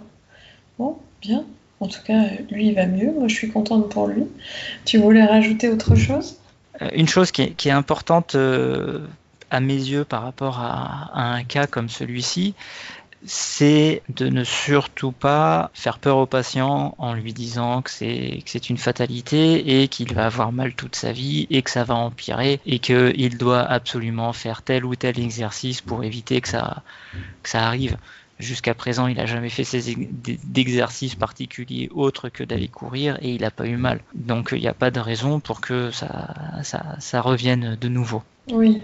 Bon, 0.79 0.97
bien. 1.21 1.45
En 1.79 1.87
tout 1.87 2.01
cas, 2.05 2.23
lui, 2.49 2.67
il 2.67 2.75
va 2.75 2.85
mieux. 2.85 3.11
Moi, 3.11 3.27
je 3.27 3.35
suis 3.35 3.51
contente 3.51 3.89
pour 3.89 4.07
lui. 4.07 4.23
Tu 4.85 4.97
voulais 4.97 5.25
rajouter 5.25 5.69
autre 5.69 5.95
chose? 5.95 6.37
Euh, 6.81 6.89
une 6.93 7.07
chose 7.07 7.31
qui 7.31 7.41
est, 7.41 7.71
importante 7.71 8.35
euh, 8.35 9.05
à 9.51 9.59
mes 9.59 9.75
yeux 9.75 10.05
par 10.05 10.23
rapport 10.23 10.59
à, 10.59 11.11
un 11.13 11.43
cas 11.43 11.67
comme 11.67 11.89
celui-ci, 11.89 12.55
c'est 13.25 14.01
de 14.09 14.27
ne 14.27 14.43
surtout 14.43 15.11
pas 15.11 15.71
faire 15.73 15.99
peur 15.99 16.17
au 16.17 16.25
patient 16.25 16.93
en 16.97 17.13
lui 17.13 17.31
disant 17.31 17.81
que 17.81 17.89
c'est 17.89 18.69
une 18.69 18.77
fatalité 18.77 19.81
et 19.81 19.87
qu'il 19.87 20.13
va 20.13 20.25
avoir 20.25 20.51
mal 20.51 20.73
toute 20.73 20.95
sa 20.95 21.13
vie 21.13 21.47
et 21.49 21.61
que 21.61 21.69
ça 21.69 21.85
va 21.85 21.95
empirer 21.95 22.59
et 22.65 22.79
qu'il 22.79 23.37
doit 23.37 23.61
absolument 23.61 24.33
faire 24.33 24.61
tel 24.61 24.83
ou 24.83 24.95
tel 24.95 25.19
exercice 25.19 25.79
pour 25.79 26.03
éviter 26.03 26.41
que 26.41 26.49
ça, 26.49 26.83
que 27.43 27.49
ça 27.49 27.65
arrive. 27.65 27.97
Jusqu'à 28.43 28.73
présent, 28.73 29.07
il 29.07 29.15
n'a 29.15 29.25
jamais 29.25 29.49
fait 29.49 29.63
d'exercices 30.43 31.15
particuliers 31.15 31.89
autres 31.95 32.27
que 32.27 32.43
d'aller 32.43 32.67
courir 32.67 33.17
et 33.21 33.33
il 33.33 33.41
n'a 33.41 33.51
pas 33.51 33.65
eu 33.65 33.77
mal. 33.77 34.01
Donc 34.15 34.49
il 34.51 34.59
n'y 34.59 34.67
a 34.67 34.73
pas 34.73 34.91
de 34.91 34.99
raison 34.99 35.39
pour 35.39 35.61
que 35.61 35.91
ça, 35.91 36.35
ça, 36.99 37.21
revienne 37.21 37.77
de 37.79 37.87
nouveau. 37.87 38.21
Oui. 38.51 38.81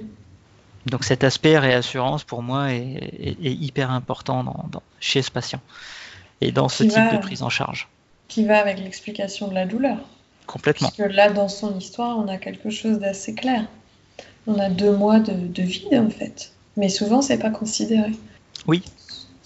Donc 0.85 1.03
cet 1.03 1.25
aspect 1.25 1.59
réassurance 1.59 2.23
pour 2.23 2.41
moi 2.41 2.71
est, 2.71 3.35
hyper 3.41 3.91
important 3.91 4.45
dans, 4.45 4.81
chez 5.01 5.21
ce 5.21 5.29
patient 5.29 5.59
et 6.39 6.53
dans 6.53 6.69
ce 6.69 6.85
type 6.85 7.11
de 7.11 7.17
prise 7.17 7.43
en 7.43 7.49
charge. 7.49 7.89
Qui 8.29 8.45
va 8.45 8.59
avec 8.59 8.79
l'explication 8.79 9.49
de 9.49 9.55
la 9.55 9.65
douleur. 9.65 9.97
Complètement. 10.47 10.87
Parce 10.87 10.97
que 10.97 11.03
là, 11.03 11.29
dans 11.29 11.49
son 11.49 11.77
histoire, 11.77 12.17
on 12.17 12.29
a 12.29 12.37
quelque 12.37 12.69
chose 12.69 12.99
d'assez 12.99 13.35
clair. 13.35 13.65
On 14.47 14.57
a 14.57 14.69
deux 14.69 14.95
mois 14.95 15.19
de, 15.19 15.33
de 15.33 15.63
vide 15.63 15.95
en 15.95 16.09
fait. 16.09 16.53
Mais 16.77 16.87
souvent, 16.87 17.21
c'est 17.21 17.39
pas 17.39 17.49
considéré. 17.49 18.11
Oui, 18.65 18.83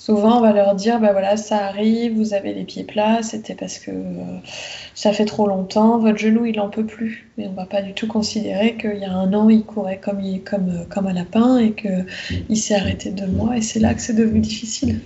Souvent, 0.05 0.39
on 0.39 0.41
va 0.41 0.51
leur 0.51 0.75
dire, 0.75 0.99
bah 0.99 1.13
voilà, 1.13 1.37
ça 1.37 1.65
arrive, 1.65 2.17
vous 2.17 2.33
avez 2.33 2.53
les 2.53 2.65
pieds 2.65 2.83
plats, 2.83 3.23
c'était 3.23 3.55
parce 3.55 3.79
que 3.79 3.89
euh, 3.89 4.37
ça 4.95 5.13
fait 5.13 5.23
trop 5.23 5.47
longtemps, 5.47 5.97
votre 5.97 6.17
genou, 6.17 6.45
il 6.45 6.59
en 6.59 6.67
peut 6.67 6.85
plus. 6.85 7.29
Mais 7.37 7.47
on 7.47 7.53
va 7.53 7.65
pas 7.65 7.81
du 7.81 7.93
tout 7.93 8.05
considérer 8.05 8.75
qu'il 8.75 8.97
y 8.97 9.05
a 9.05 9.13
un 9.13 9.33
an, 9.33 9.47
il 9.47 9.63
courait 9.63 10.01
comme, 10.01 10.21
comme, 10.43 10.69
euh, 10.71 10.83
comme 10.89 11.07
un 11.07 11.13
lapin 11.13 11.57
et 11.57 11.71
qu'il 11.71 12.57
s'est 12.57 12.75
arrêté 12.75 13.11
deux 13.11 13.27
mois, 13.27 13.55
et 13.55 13.61
c'est 13.61 13.79
là 13.79 13.93
que 13.93 14.01
c'est 14.01 14.13
devenu 14.13 14.41
difficile. 14.41 14.99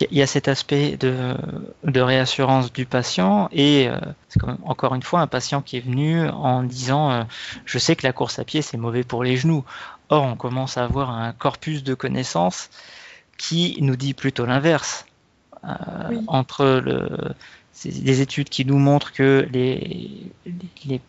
Il 0.00 0.18
y 0.18 0.22
a 0.22 0.26
cet 0.26 0.48
aspect 0.48 0.96
de, 0.98 2.00
réassurance 2.00 2.72
du 2.72 2.86
patient 2.86 3.48
et 3.52 3.86
euh, 3.86 4.00
c'est 4.30 4.40
encore 4.64 4.96
une 4.96 5.04
fois 5.04 5.20
un 5.20 5.28
patient 5.28 5.62
qui 5.62 5.76
est 5.76 5.86
venu 5.86 6.28
en 6.28 6.64
disant 6.64 7.24
je 7.66 7.78
sais 7.78 7.94
que 7.94 8.04
la 8.04 8.12
course 8.12 8.40
à 8.40 8.44
pied 8.44 8.62
c'est 8.62 8.78
mauvais 8.78 9.04
pour 9.04 9.22
les 9.22 9.36
genoux. 9.36 9.62
Or 10.08 10.24
on 10.24 10.34
commence 10.34 10.76
à 10.76 10.84
avoir 10.84 11.10
un 11.10 11.32
corpus 11.34 11.84
de 11.84 11.94
connaissances 11.94 12.70
qui 13.40 13.78
nous 13.80 13.96
dit 13.96 14.14
plutôt 14.14 14.46
l'inverse. 14.46 15.06
Euh, 15.64 16.22
entre 16.26 16.80
le, 16.82 17.34
des 17.84 18.20
études 18.20 18.48
qui 18.48 18.64
nous 18.64 18.78
montrent 18.78 19.12
que 19.12 19.46
les, 19.52 20.22
les, 20.86 21.00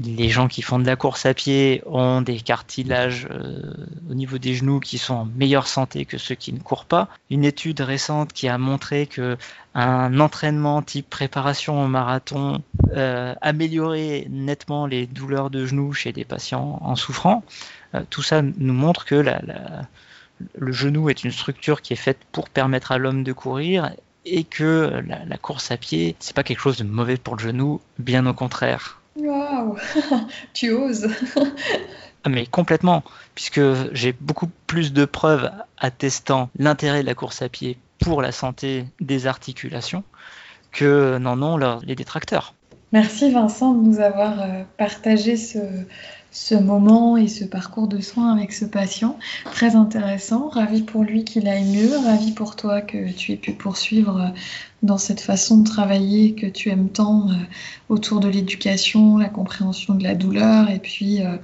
les, 0.00 0.28
gens 0.28 0.48
qui 0.48 0.62
font 0.62 0.80
de 0.80 0.86
la 0.86 0.96
course 0.96 1.24
à 1.24 1.34
pied 1.34 1.82
ont 1.86 2.20
des 2.20 2.40
cartilages 2.40 3.28
euh, 3.30 3.74
au 4.10 4.14
niveau 4.14 4.38
des 4.38 4.54
genoux 4.54 4.80
qui 4.80 4.98
sont 4.98 5.14
en 5.14 5.24
meilleure 5.24 5.68
santé 5.68 6.04
que 6.04 6.18
ceux 6.18 6.34
qui 6.34 6.52
ne 6.52 6.58
courent 6.58 6.84
pas. 6.84 7.08
Une 7.30 7.44
étude 7.44 7.80
récente 7.80 8.32
qui 8.32 8.48
a 8.48 8.58
montré 8.58 9.06
que 9.06 9.36
un 9.74 10.18
entraînement 10.18 10.82
type 10.82 11.08
préparation 11.08 11.82
au 11.82 11.86
marathon 11.86 12.62
euh, 12.96 13.34
améliorait 13.40 14.26
nettement 14.30 14.86
les 14.86 15.06
douleurs 15.06 15.50
de 15.50 15.64
genoux 15.64 15.92
chez 15.92 16.12
des 16.12 16.24
patients 16.24 16.78
en 16.82 16.96
souffrant. 16.96 17.44
Euh, 17.94 18.02
tout 18.10 18.22
ça 18.22 18.42
nous 18.42 18.74
montre 18.74 19.04
que 19.04 19.14
la, 19.14 19.40
la 19.42 19.82
le 20.58 20.72
genou 20.72 21.10
est 21.10 21.24
une 21.24 21.30
structure 21.30 21.82
qui 21.82 21.92
est 21.92 21.96
faite 21.96 22.18
pour 22.32 22.48
permettre 22.48 22.92
à 22.92 22.98
l'homme 22.98 23.24
de 23.24 23.32
courir 23.32 23.92
et 24.24 24.44
que 24.44 25.02
la, 25.06 25.36
course 25.38 25.70
à 25.70 25.76
pied, 25.76 26.16
c'est 26.20 26.34
pas 26.34 26.44
quelque 26.44 26.60
chose 26.60 26.78
de 26.78 26.84
mauvais 26.84 27.16
pour 27.16 27.36
le 27.36 27.42
genou, 27.42 27.80
bien 27.98 28.26
au 28.26 28.34
contraire. 28.34 29.00
Waouh, 29.16 29.76
tu 30.54 30.70
oses. 30.70 31.08
Ah, 32.24 32.28
mais 32.28 32.46
complètement, 32.46 33.02
puisque 33.34 33.60
j'ai 33.92 34.12
beaucoup 34.12 34.48
plus 34.66 34.92
de 34.92 35.04
preuves 35.04 35.50
attestant 35.76 36.50
l'intérêt 36.56 37.02
de 37.02 37.06
la 37.06 37.14
course 37.14 37.42
à 37.42 37.48
pied 37.48 37.78
pour 37.98 38.22
la 38.22 38.30
santé 38.30 38.86
des 39.00 39.26
articulations 39.26 40.04
que 40.70 41.18
n'en 41.18 41.42
ont 41.42 41.80
les 41.84 41.94
détracteurs. 41.96 42.54
Merci 42.92 43.30
Vincent 43.30 43.72
de 43.72 43.88
nous 43.88 44.00
avoir 44.00 44.40
euh, 44.40 44.62
partagé 44.76 45.36
ce, 45.36 45.58
ce 46.32 46.54
moment 46.54 47.16
et 47.16 47.28
ce 47.28 47.44
parcours 47.44 47.86
de 47.86 48.00
soins 48.00 48.34
avec 48.34 48.52
ce 48.52 48.64
patient. 48.64 49.18
Très 49.52 49.76
intéressant. 49.76 50.48
Ravi 50.48 50.82
pour 50.82 51.04
lui 51.04 51.24
qu'il 51.24 51.46
aille 51.46 51.64
mieux. 51.64 51.96
Ravi 51.96 52.32
pour 52.32 52.56
toi 52.56 52.80
que 52.80 53.12
tu 53.12 53.32
aies 53.32 53.36
pu 53.36 53.52
poursuivre 53.52 54.20
euh, 54.20 54.38
dans 54.82 54.98
cette 54.98 55.20
façon 55.20 55.58
de 55.58 55.64
travailler 55.64 56.34
que 56.34 56.46
tu 56.46 56.68
aimes 56.68 56.88
tant 56.88 57.28
euh, 57.28 57.34
autour 57.88 58.20
de 58.20 58.28
l'éducation, 58.28 59.16
la 59.16 59.28
compréhension 59.28 59.94
de 59.94 60.02
la 60.02 60.14
douleur 60.14 60.70
et 60.70 60.80
puis 60.80 61.22
euh, 61.22 61.36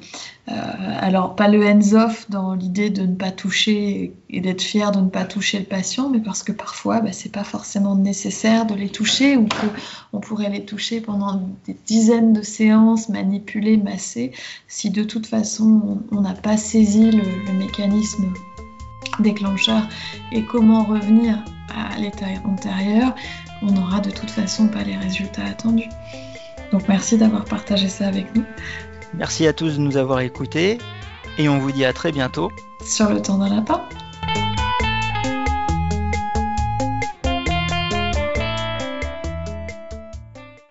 alors 0.47 1.37
pas 1.37 1.49
le 1.49 1.65
hands-off 1.65 2.29
dans 2.31 2.55
l'idée 2.55 2.91
de 2.91 3.03
ne 3.03 3.15
pas 3.15 3.31
toucher 3.31 4.15
et 4.31 4.41
d'être 4.41 4.63
fier 4.63 4.91
de 4.93 5.01
ne 5.01 5.09
pas 5.09 5.25
toucher 5.25 5.59
le 5.59 5.65
patient, 5.65 6.09
mais 6.09 6.21
parce 6.21 6.43
que 6.43 6.53
parfois 6.53 7.01
bah, 7.01 7.13
c'est 7.13 7.33
pas 7.33 7.45
forcément 7.45 7.95
nécessaire 7.95 8.67
de 8.67 8.75
les 8.75 8.89
toucher 8.89 9.37
ou 9.37 9.47
qu'on 10.11 10.21
pourrait 10.21 10.51
les 10.51 10.65
toucher 10.65 11.01
pendant 11.01 11.43
des 11.67 11.77
dizaines 11.87 12.33
de 12.33 12.43
séances, 12.43 13.09
manipuler, 13.09 13.77
masser 13.77 14.33
si 14.67 14.91
de 14.91 15.05
toute 15.05 15.27
façon 15.27 16.03
on 16.11 16.23
n'a 16.23 16.35
pas 16.35 16.57
saisi 16.57 17.11
le, 17.11 17.53
mécanisme 17.53 18.33
déclencheur 19.21 19.87
et 20.33 20.45
comment 20.45 20.85
revenir 20.85 21.45
à 21.75 21.99
l'état 21.99 22.27
antérieur, 22.45 23.15
on 23.63 23.67
n'aura 23.67 24.01
de 24.01 24.11
toute 24.11 24.31
façon 24.31 24.69
pas 24.69 24.83
les 24.83 24.97
résultats 24.97 25.45
attendus. 25.45 25.89
Donc 26.73 26.89
merci 26.89 27.17
d'avoir 27.17 27.45
partagé 27.45 27.89
ça 27.89 28.09
avec 28.09 28.35
nous. 28.35 28.45
Merci 29.15 29.47
à 29.47 29.53
tous 29.53 29.77
de 29.77 29.81
nous 29.81 29.97
avoir 29.97 30.21
écoutés 30.21 30.79
et 31.39 31.49
on 31.49 31.59
vous 31.59 31.73
dit 31.73 31.85
à 31.85 31.93
très 31.93 32.13
bientôt 32.13 32.51
sur 32.85 33.09
le 33.11 33.23
temps 33.23 33.39
d'un 33.39 33.55
lapin. 33.55 33.83